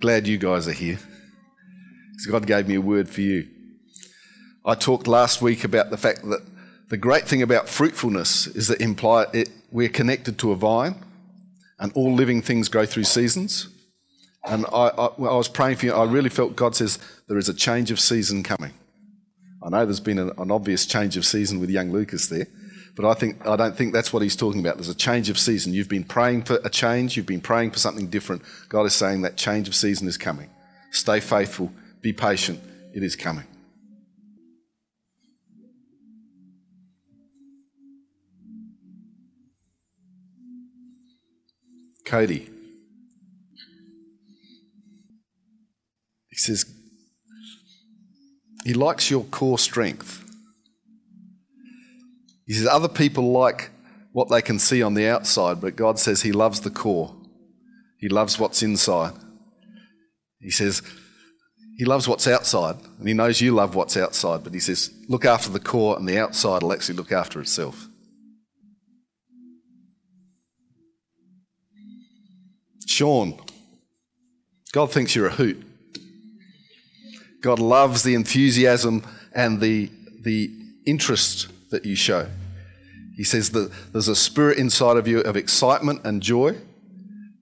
Glad 0.04 0.28
you 0.28 0.38
guys 0.38 0.68
are 0.68 0.74
here. 0.74 1.00
Because 2.12 2.26
God 2.30 2.46
gave 2.46 2.68
me 2.68 2.76
a 2.76 2.82
word 2.82 3.08
for 3.08 3.22
you. 3.22 3.48
I 4.66 4.76
talked 4.76 5.08
last 5.08 5.42
week 5.42 5.64
about 5.64 5.92
the 5.92 5.96
fact 5.98 6.24
that 6.28 6.42
the 6.90 6.98
great 6.98 7.26
thing 7.26 7.42
about 7.42 7.70
fruitfulness 7.70 8.46
is 8.48 8.68
that 8.68 8.82
imply 8.82 9.28
it, 9.34 9.50
we're 9.72 9.88
connected 9.88 10.38
to 10.40 10.52
a 10.52 10.58
vine, 10.58 10.96
and 11.80 11.94
all 11.94 12.14
living 12.14 12.42
things 12.42 12.68
go 12.68 12.86
through 12.86 13.06
seasons. 13.06 13.70
And 14.44 14.66
I, 14.74 14.90
I, 14.90 15.06
I, 15.06 15.16
was 15.38 15.48
praying 15.48 15.78
for 15.78 15.86
you. 15.86 15.94
I 15.94 16.04
really 16.04 16.28
felt 16.30 16.58
God 16.58 16.76
says 16.76 17.00
there 17.30 17.38
is 17.38 17.48
a 17.48 17.54
change 17.54 17.90
of 17.90 17.98
season 17.98 18.44
coming. 18.44 18.74
I 19.66 19.70
know 19.70 19.86
there's 19.86 20.02
been 20.02 20.20
an, 20.20 20.32
an 20.38 20.52
obvious 20.52 20.86
change 20.86 21.16
of 21.16 21.26
season 21.26 21.62
with 21.62 21.70
young 21.70 21.92
Lucas 21.94 22.28
there, 22.28 22.48
but 22.96 23.06
I 23.10 23.14
think 23.16 23.46
I 23.48 23.56
don't 23.56 23.76
think 23.76 23.92
that's 23.92 24.14
what 24.14 24.22
he's 24.22 24.36
talking 24.36 24.62
about. 24.62 24.76
There's 24.76 24.90
a 24.90 24.94
change 24.94 25.30
of 25.30 25.40
season. 25.40 25.74
You've 25.74 25.90
been 25.90 26.04
praying 26.04 26.44
for 26.44 26.60
a 26.64 26.70
change. 26.70 27.18
You've 27.18 27.26
been 27.26 27.42
praying 27.42 27.72
for 27.72 27.80
something 27.80 28.08
different. 28.08 28.44
God 28.70 28.84
is 28.84 28.94
saying 28.94 29.24
that 29.24 29.36
change 29.38 29.68
of 29.68 29.76
season 29.76 30.08
is 30.08 30.18
coming. 30.18 30.50
Stay 30.92 31.20
faithful. 31.20 31.72
Be 32.02 32.14
patient. 32.14 32.60
It 32.94 33.02
is 33.04 33.16
coming. 33.16 33.46
Cody. 42.06 42.48
He 46.30 46.36
says, 46.36 46.66
He 48.66 48.76
likes 48.76 49.10
your 49.10 49.24
core 49.26 49.58
strength. 49.58 50.23
He 52.46 52.54
says, 52.54 52.68
Other 52.68 52.90
people 52.90 53.32
like 53.32 53.72
what 54.12 54.30
they 54.30 54.42
can 54.42 54.60
see 54.60 54.82
on 54.84 54.94
the 54.94 55.08
outside, 55.08 55.62
but 55.62 55.76
God 55.76 56.00
says 56.00 56.22
He 56.22 56.32
loves 56.32 56.62
the 56.62 56.70
core. 56.70 57.14
He 58.00 58.10
loves 58.10 58.38
what's 58.38 58.62
inside. 58.62 59.14
He 60.40 60.50
says, 60.50 60.82
He 61.78 61.86
loves 61.86 62.08
what's 62.08 62.28
outside, 62.28 62.76
and 63.00 63.08
He 63.08 63.14
knows 63.14 63.40
you 63.42 63.52
love 63.54 63.76
what's 63.76 63.96
outside, 63.98 64.44
but 64.44 64.54
He 64.54 64.60
says, 64.60 64.92
Look 65.08 65.26
after 65.26 65.50
the 65.50 65.60
core, 65.60 65.98
and 65.98 66.08
the 66.08 66.18
outside 66.20 66.62
will 66.64 66.74
actually 66.74 66.98
look 66.98 67.12
after 67.12 67.40
itself. 67.40 67.88
Sean, 72.86 73.40
God 74.74 74.92
thinks 74.92 75.16
you're 75.16 75.28
a 75.28 75.34
hoot. 75.34 75.64
God 77.42 77.60
loves 77.60 78.04
the 78.04 78.14
enthusiasm 78.14 79.04
and 79.34 79.60
the, 79.60 79.90
the 80.24 80.50
interest 80.86 81.48
that 81.74 81.86
you 81.86 81.96
show. 81.96 82.30
He 83.18 83.24
says 83.24 83.50
that 83.52 83.72
there's 83.92 84.08
a 84.08 84.16
spirit 84.16 84.58
inside 84.60 84.96
of 84.96 85.08
you 85.08 85.20
of 85.22 85.36
excitement 85.36 86.06
and 86.06 86.22
joy. 86.22 86.56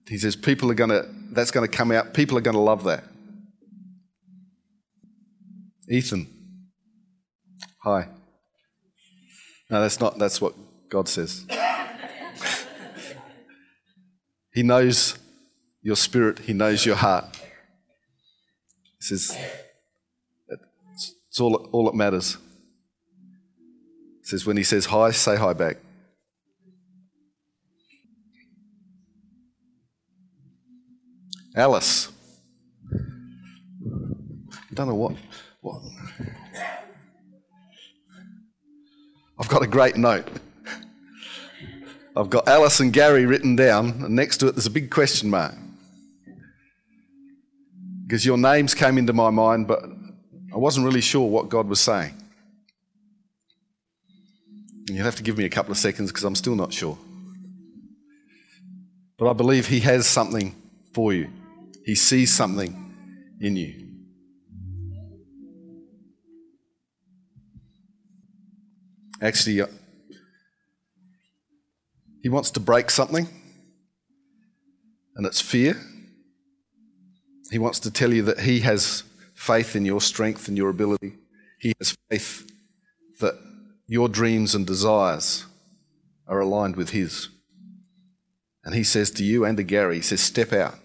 He 0.08 0.16
says 0.18 0.36
people 0.36 0.70
are 0.70 0.74
going 0.74 0.88
to, 0.90 1.06
that's 1.32 1.50
going 1.50 1.70
to 1.70 1.74
come 1.76 1.92
out. 1.92 2.12
People 2.14 2.36
are 2.38 2.40
going 2.40 2.56
to 2.56 2.60
love 2.60 2.84
that. 2.84 3.04
Ethan, 5.88 6.28
hi. 7.84 8.08
No, 9.70 9.80
that's 9.82 10.00
not, 10.00 10.18
that's 10.18 10.40
what 10.40 10.54
God 10.88 11.08
says. 11.08 11.46
he 14.54 14.62
knows 14.62 15.18
your 15.82 15.96
spirit, 15.96 16.38
He 16.40 16.52
knows 16.54 16.86
your 16.86 16.96
heart. 16.96 17.24
He 17.34 19.00
says, 19.02 19.36
it's 21.28 21.38
all, 21.40 21.54
all 21.72 21.84
that 21.86 21.94
matters 21.94 22.36
says, 24.22 24.46
when 24.46 24.56
he 24.56 24.62
says 24.62 24.86
hi, 24.86 25.10
say 25.10 25.36
hi 25.36 25.52
back. 25.52 25.78
Alice. 31.54 32.08
I 32.94 34.74
don't 34.74 34.88
know 34.88 34.94
what, 34.94 35.16
what. 35.60 35.82
I've 39.38 39.48
got 39.48 39.62
a 39.62 39.66
great 39.66 39.96
note. 39.96 40.26
I've 42.16 42.30
got 42.30 42.46
Alice 42.48 42.80
and 42.80 42.92
Gary 42.92 43.26
written 43.26 43.56
down, 43.56 43.90
and 44.04 44.14
next 44.14 44.38
to 44.38 44.46
it 44.46 44.52
there's 44.52 44.66
a 44.66 44.70
big 44.70 44.88
question 44.90 45.28
mark. 45.28 45.54
Because 48.06 48.24
your 48.24 48.38
names 48.38 48.74
came 48.74 48.96
into 48.98 49.12
my 49.12 49.30
mind, 49.30 49.66
but 49.66 49.80
I 50.54 50.58
wasn't 50.58 50.86
really 50.86 51.00
sure 51.00 51.28
what 51.28 51.48
God 51.48 51.66
was 51.68 51.80
saying. 51.80 52.14
You'll 54.88 55.04
have 55.04 55.16
to 55.16 55.22
give 55.22 55.38
me 55.38 55.44
a 55.44 55.48
couple 55.50 55.70
of 55.70 55.78
seconds 55.78 56.10
because 56.10 56.24
I'm 56.24 56.34
still 56.34 56.56
not 56.56 56.72
sure. 56.72 56.98
But 59.16 59.30
I 59.30 59.32
believe 59.32 59.68
He 59.68 59.80
has 59.80 60.06
something 60.06 60.54
for 60.92 61.12
you, 61.12 61.30
He 61.84 61.94
sees 61.94 62.32
something 62.32 62.78
in 63.40 63.56
you. 63.56 63.78
Actually, 69.20 69.60
uh, 69.60 69.66
He 72.22 72.28
wants 72.28 72.50
to 72.52 72.60
break 72.60 72.90
something, 72.90 73.28
and 75.14 75.26
it's 75.26 75.40
fear. 75.40 75.76
He 77.52 77.58
wants 77.58 77.78
to 77.80 77.90
tell 77.90 78.12
you 78.12 78.22
that 78.22 78.40
He 78.40 78.60
has 78.60 79.04
faith 79.34 79.76
in 79.76 79.84
your 79.84 80.00
strength 80.00 80.48
and 80.48 80.56
your 80.56 80.70
ability. 80.70 81.12
He 81.60 81.72
has 81.78 81.96
faith 82.10 82.50
that 83.20 83.36
your 83.92 84.08
dreams 84.08 84.54
and 84.54 84.66
desires 84.66 85.44
are 86.26 86.40
aligned 86.40 86.76
with 86.76 86.90
His. 86.90 87.28
And 88.64 88.74
He 88.74 88.82
says 88.84 89.10
to 89.10 89.22
you 89.22 89.44
and 89.44 89.54
to 89.58 89.62
Gary, 89.62 89.96
He 89.96 90.00
says, 90.00 90.22
step 90.22 90.50
out, 90.50 90.76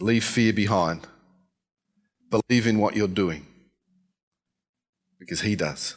leave 0.00 0.24
fear 0.24 0.50
behind, 0.54 1.06
believe 2.30 2.66
in 2.66 2.78
what 2.78 2.96
you're 2.96 3.06
doing, 3.22 3.44
because 5.20 5.42
He 5.42 5.54
does. 5.56 5.96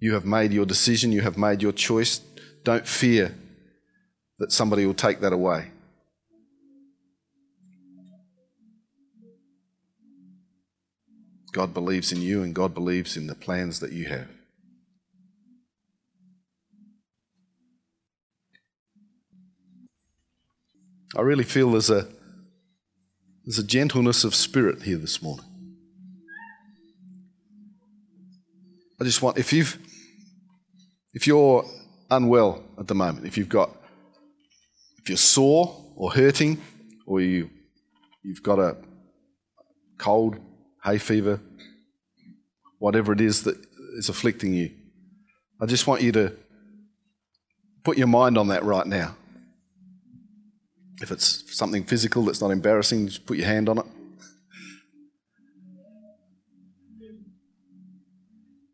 You 0.00 0.14
have 0.14 0.24
made 0.24 0.52
your 0.52 0.66
decision, 0.66 1.12
you 1.12 1.20
have 1.20 1.38
made 1.38 1.62
your 1.62 1.70
choice. 1.70 2.20
Don't 2.64 2.86
fear 2.86 3.36
that 4.40 4.50
somebody 4.50 4.84
will 4.84 4.94
take 4.94 5.20
that 5.20 5.32
away. 5.32 5.70
God 11.52 11.72
believes 11.72 12.10
in 12.10 12.20
you 12.20 12.42
and 12.42 12.52
God 12.52 12.74
believes 12.74 13.16
in 13.16 13.28
the 13.28 13.36
plans 13.36 13.78
that 13.78 13.92
you 13.92 14.06
have. 14.06 14.26
I 21.16 21.22
really 21.22 21.44
feel 21.44 21.70
there's 21.70 21.90
a, 21.90 22.06
there's 23.44 23.58
a 23.58 23.64
gentleness 23.64 24.24
of 24.24 24.34
spirit 24.34 24.82
here 24.82 24.98
this 24.98 25.22
morning. 25.22 25.46
I 29.00 29.04
just 29.04 29.22
want, 29.22 29.38
if 29.38 29.52
you've, 29.52 29.78
if 31.14 31.26
you're 31.26 31.64
unwell 32.10 32.62
at 32.78 32.88
the 32.88 32.94
moment, 32.94 33.26
if 33.26 33.38
you've 33.38 33.48
got, 33.48 33.70
if 34.98 35.08
you're 35.08 35.16
sore 35.16 35.82
or 35.96 36.12
hurting, 36.12 36.60
or 37.06 37.20
you, 37.20 37.48
you've 38.22 38.42
got 38.42 38.58
a 38.58 38.76
cold, 39.96 40.36
hay 40.84 40.98
fever, 40.98 41.40
whatever 42.80 43.12
it 43.12 43.20
is 43.22 43.44
that 43.44 43.56
is 43.96 44.10
afflicting 44.10 44.52
you, 44.52 44.70
I 45.60 45.66
just 45.66 45.86
want 45.86 46.02
you 46.02 46.12
to 46.12 46.34
put 47.82 47.96
your 47.96 48.06
mind 48.08 48.36
on 48.36 48.48
that 48.48 48.62
right 48.64 48.86
now. 48.86 49.14
If 51.00 51.10
it's 51.12 51.56
something 51.56 51.84
physical 51.84 52.24
that's 52.24 52.40
not 52.40 52.50
embarrassing, 52.50 53.06
just 53.06 53.26
put 53.26 53.36
your 53.36 53.46
hand 53.46 53.68
on 53.68 53.78
it. 53.78 53.84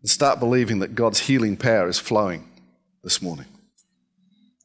And 0.01 0.09
start 0.11 0.39
believing 0.39 0.79
that 0.81 0.95
God's 0.95 1.21
healing 1.21 1.57
power 1.57 1.89
is 1.89 1.99
flowing 1.99 2.47
this 3.03 3.23
morning 3.23 3.47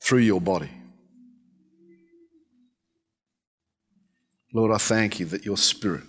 through 0.01 0.19
your 0.19 0.41
body. 0.41 0.69
Lord, 4.53 4.71
I 4.71 4.77
thank 4.77 5.19
you 5.19 5.25
that 5.27 5.45
your 5.45 5.57
spirit 5.57 6.03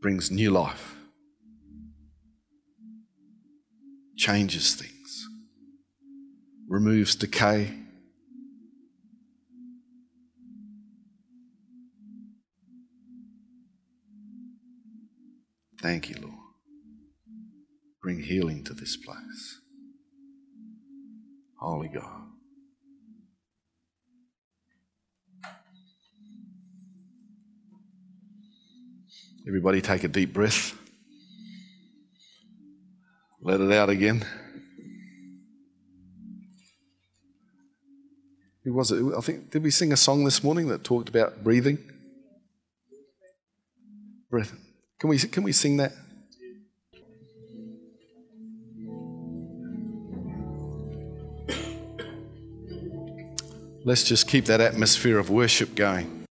brings 0.00 0.30
new 0.30 0.50
life, 0.50 0.94
changes 4.16 4.74
things, 4.74 5.26
removes 6.68 7.14
decay 7.16 7.72
Thank 15.82 16.08
you, 16.10 16.16
Lord. 16.22 16.34
Bring 18.00 18.20
healing 18.22 18.62
to 18.64 18.72
this 18.72 18.96
place. 18.96 19.58
Holy 21.58 21.88
God. 21.88 22.20
Everybody 29.46 29.80
take 29.80 30.04
a 30.04 30.08
deep 30.08 30.32
breath. 30.32 30.78
Let 33.40 33.60
it 33.60 33.72
out 33.72 33.90
again. 33.90 34.24
Who 38.64 38.72
was 38.72 38.92
it? 38.92 39.02
I 39.02 39.20
think, 39.20 39.50
did 39.50 39.64
we 39.64 39.72
sing 39.72 39.92
a 39.92 39.96
song 39.96 40.24
this 40.24 40.44
morning 40.44 40.68
that 40.68 40.84
talked 40.84 41.08
about 41.08 41.42
breathing? 41.42 41.78
Breath. 44.30 44.52
Can 45.02 45.08
we, 45.08 45.18
can 45.18 45.42
we 45.42 45.50
sing 45.50 45.78
that? 45.78 45.90
Let's 53.84 54.04
just 54.04 54.28
keep 54.28 54.44
that 54.44 54.60
atmosphere 54.60 55.18
of 55.18 55.28
worship 55.28 55.74
going. 55.74 56.21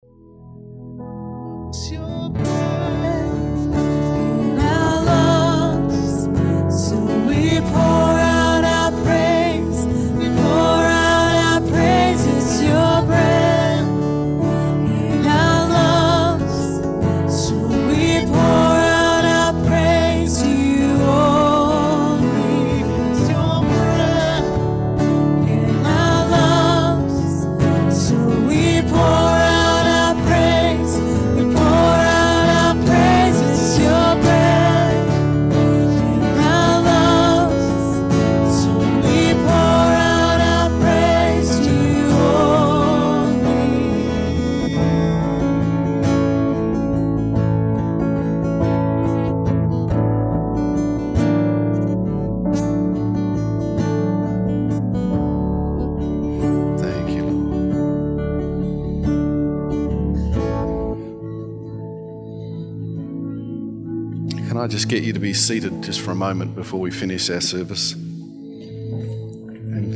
just 64.72 64.88
get 64.88 65.04
you 65.04 65.12
to 65.12 65.20
be 65.20 65.34
seated 65.34 65.84
just 65.84 66.00
for 66.00 66.12
a 66.12 66.16
moment 66.16 66.56
before 66.56 66.80
we 66.80 66.90
finish 66.92 67.30
our 67.30 67.42
service? 67.42 67.92
And 67.92 69.88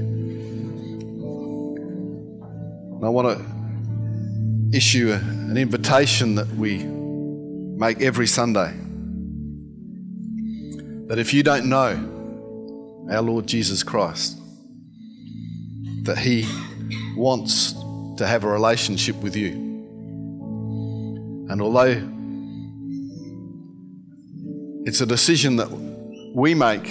I 3.03 3.07
want 3.07 3.37
to 3.37 3.45
issue 4.77 5.13
an 5.13 5.55
invitation 5.55 6.35
that 6.35 6.49
we 6.49 6.83
make 6.83 8.01
every 8.01 8.27
Sunday. 8.27 8.73
That 11.07 11.17
if 11.19 11.33
you 11.33 11.41
don't 11.41 11.67
know 11.69 13.07
our 13.09 13.21
Lord 13.21 13.47
Jesus 13.47 13.81
Christ, 13.81 14.37
that 16.03 16.17
He 16.17 16.45
wants 17.15 17.71
to 18.17 18.27
have 18.27 18.43
a 18.43 18.49
relationship 18.49 19.15
with 19.21 19.37
you. 19.37 19.51
And 21.47 21.61
although 21.61 22.01
it's 24.85 25.01
a 25.01 25.05
decision 25.07 25.55
that 25.55 25.71
we 26.35 26.53
make. 26.53 26.85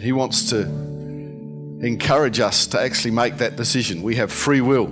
He 0.00 0.12
wants 0.12 0.50
to 0.50 0.60
encourage 1.80 2.38
us 2.38 2.68
to 2.68 2.80
actually 2.80 3.10
make 3.10 3.38
that 3.38 3.56
decision. 3.56 4.02
We 4.02 4.14
have 4.16 4.30
free 4.30 4.60
will 4.60 4.86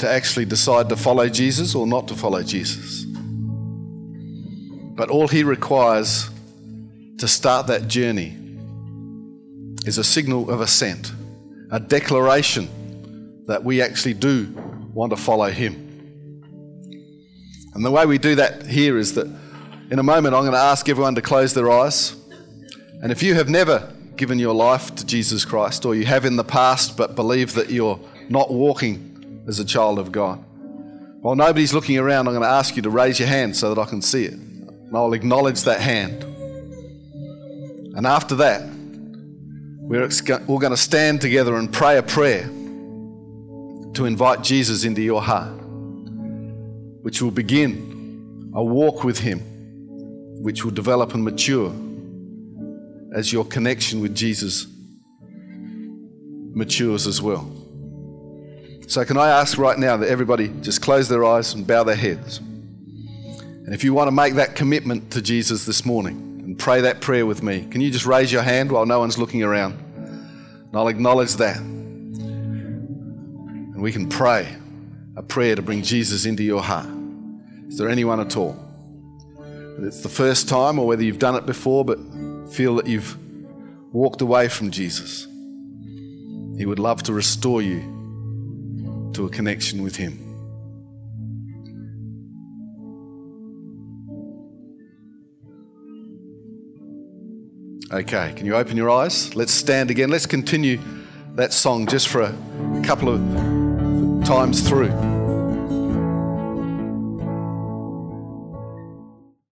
to 0.00 0.08
actually 0.08 0.44
decide 0.44 0.90
to 0.90 0.96
follow 0.96 1.28
Jesus 1.30 1.74
or 1.74 1.86
not 1.86 2.08
to 2.08 2.14
follow 2.14 2.42
Jesus. 2.42 3.04
But 4.96 5.08
all 5.08 5.28
He 5.28 5.44
requires 5.44 6.28
to 7.18 7.26
start 7.26 7.66
that 7.68 7.88
journey 7.88 8.36
is 9.86 9.96
a 9.96 10.04
signal 10.04 10.50
of 10.50 10.60
assent, 10.60 11.10
a 11.70 11.80
declaration 11.80 13.44
that 13.46 13.64
we 13.64 13.80
actually 13.80 14.12
do 14.14 14.52
want 14.92 15.08
to 15.10 15.16
follow 15.16 15.46
Him. 15.50 15.72
And 17.74 17.82
the 17.82 17.90
way 17.90 18.04
we 18.04 18.18
do 18.18 18.34
that 18.34 18.66
here 18.66 18.98
is 18.98 19.14
that 19.14 19.26
in 19.90 19.98
a 19.98 20.04
moment, 20.04 20.36
I'm 20.36 20.42
going 20.42 20.52
to 20.52 20.58
ask 20.58 20.88
everyone 20.88 21.16
to 21.16 21.22
close 21.22 21.52
their 21.52 21.68
eyes. 21.68 22.14
And 23.02 23.10
if 23.10 23.24
you 23.24 23.34
have 23.34 23.48
never 23.48 23.92
given 24.14 24.38
your 24.38 24.54
life 24.54 24.94
to 24.94 25.04
Jesus 25.04 25.44
Christ, 25.44 25.84
or 25.84 25.96
you 25.96 26.04
have 26.06 26.24
in 26.24 26.36
the 26.36 26.44
past 26.44 26.96
but 26.96 27.16
believe 27.16 27.54
that 27.54 27.70
you're 27.70 27.98
not 28.28 28.52
walking 28.52 29.42
as 29.48 29.58
a 29.58 29.64
child 29.64 29.98
of 29.98 30.12
God, 30.12 30.36
while 31.22 31.34
nobody's 31.34 31.74
looking 31.74 31.98
around, 31.98 32.28
I'm 32.28 32.34
going 32.34 32.44
to 32.44 32.48
ask 32.48 32.76
you 32.76 32.82
to 32.82 32.90
raise 32.90 33.18
your 33.18 33.26
hand 33.28 33.56
so 33.56 33.74
that 33.74 33.80
I 33.80 33.84
can 33.84 34.00
see 34.00 34.26
it. 34.26 34.34
And 34.34 34.96
I'll 34.96 35.12
acknowledge 35.12 35.62
that 35.64 35.80
hand. 35.80 36.22
And 37.96 38.06
after 38.06 38.36
that, 38.36 38.62
we're 39.80 40.04
all 40.46 40.60
going 40.60 40.70
to 40.70 40.76
stand 40.76 41.20
together 41.20 41.56
and 41.56 41.70
pray 41.72 41.98
a 41.98 42.02
prayer 42.04 42.44
to 43.94 44.04
invite 44.06 44.42
Jesus 44.44 44.84
into 44.84 45.02
your 45.02 45.20
heart, 45.20 45.52
which 47.02 47.20
will 47.20 47.32
begin 47.32 48.52
a 48.54 48.62
walk 48.62 49.02
with 49.02 49.18
Him 49.18 49.48
which 50.40 50.64
will 50.64 50.70
develop 50.72 51.12
and 51.14 51.22
mature 51.22 51.70
as 53.14 53.30
your 53.32 53.44
connection 53.44 54.00
with 54.00 54.14
Jesus 54.14 54.66
matures 56.54 57.06
as 57.06 57.20
well. 57.20 57.50
So, 58.86 59.04
can 59.04 59.18
I 59.18 59.28
ask 59.28 59.58
right 59.58 59.78
now 59.78 59.96
that 59.98 60.08
everybody 60.08 60.48
just 60.62 60.80
close 60.82 61.08
their 61.10 61.24
eyes 61.26 61.52
and 61.54 61.66
bow 61.66 61.82
their 61.84 61.94
heads? 61.94 62.38
And 62.38 63.74
if 63.74 63.84
you 63.84 63.92
want 63.94 64.08
to 64.08 64.12
make 64.12 64.32
that 64.34 64.56
commitment 64.56 65.10
to 65.12 65.20
Jesus 65.22 65.64
this 65.66 65.84
morning 65.84 66.40
and 66.44 66.58
pray 66.58 66.80
that 66.80 67.00
prayer 67.02 67.26
with 67.26 67.42
me, 67.42 67.66
can 67.66 67.80
you 67.82 67.90
just 67.90 68.06
raise 68.06 68.32
your 68.32 68.42
hand 68.42 68.72
while 68.72 68.86
no 68.86 68.98
one's 68.98 69.18
looking 69.18 69.42
around? 69.44 69.74
And 69.98 70.74
I'll 70.74 70.88
acknowledge 70.88 71.34
that. 71.36 71.58
And 71.58 73.76
we 73.80 73.92
can 73.92 74.08
pray 74.08 74.56
a 75.16 75.22
prayer 75.22 75.54
to 75.54 75.60
bring 75.62 75.82
Jesus 75.82 76.24
into 76.24 76.42
your 76.42 76.62
heart. 76.62 76.88
Is 77.68 77.76
there 77.78 77.88
anyone 77.90 78.18
at 78.20 78.36
all? 78.38 78.56
it's 79.84 80.02
the 80.02 80.08
first 80.08 80.48
time 80.48 80.78
or 80.78 80.86
whether 80.86 81.02
you've 81.02 81.18
done 81.18 81.34
it 81.34 81.46
before, 81.46 81.84
but 81.84 81.98
feel 82.52 82.76
that 82.76 82.86
you've 82.86 83.16
walked 83.92 84.20
away 84.20 84.48
from 84.48 84.70
Jesus, 84.70 85.26
He 86.56 86.66
would 86.66 86.78
love 86.78 87.02
to 87.04 87.12
restore 87.12 87.62
you 87.62 89.10
to 89.14 89.26
a 89.26 89.30
connection 89.30 89.82
with 89.82 89.96
Him. 89.96 90.26
Okay, 97.92 98.32
can 98.36 98.46
you 98.46 98.54
open 98.54 98.76
your 98.76 98.88
eyes? 98.90 99.34
Let's 99.34 99.52
stand 99.52 99.90
again. 99.90 100.10
Let's 100.10 100.26
continue 100.26 100.78
that 101.34 101.52
song 101.52 101.86
just 101.88 102.06
for 102.06 102.20
a 102.22 102.82
couple 102.84 103.08
of 103.08 104.24
times 104.24 104.66
through. 104.68 105.19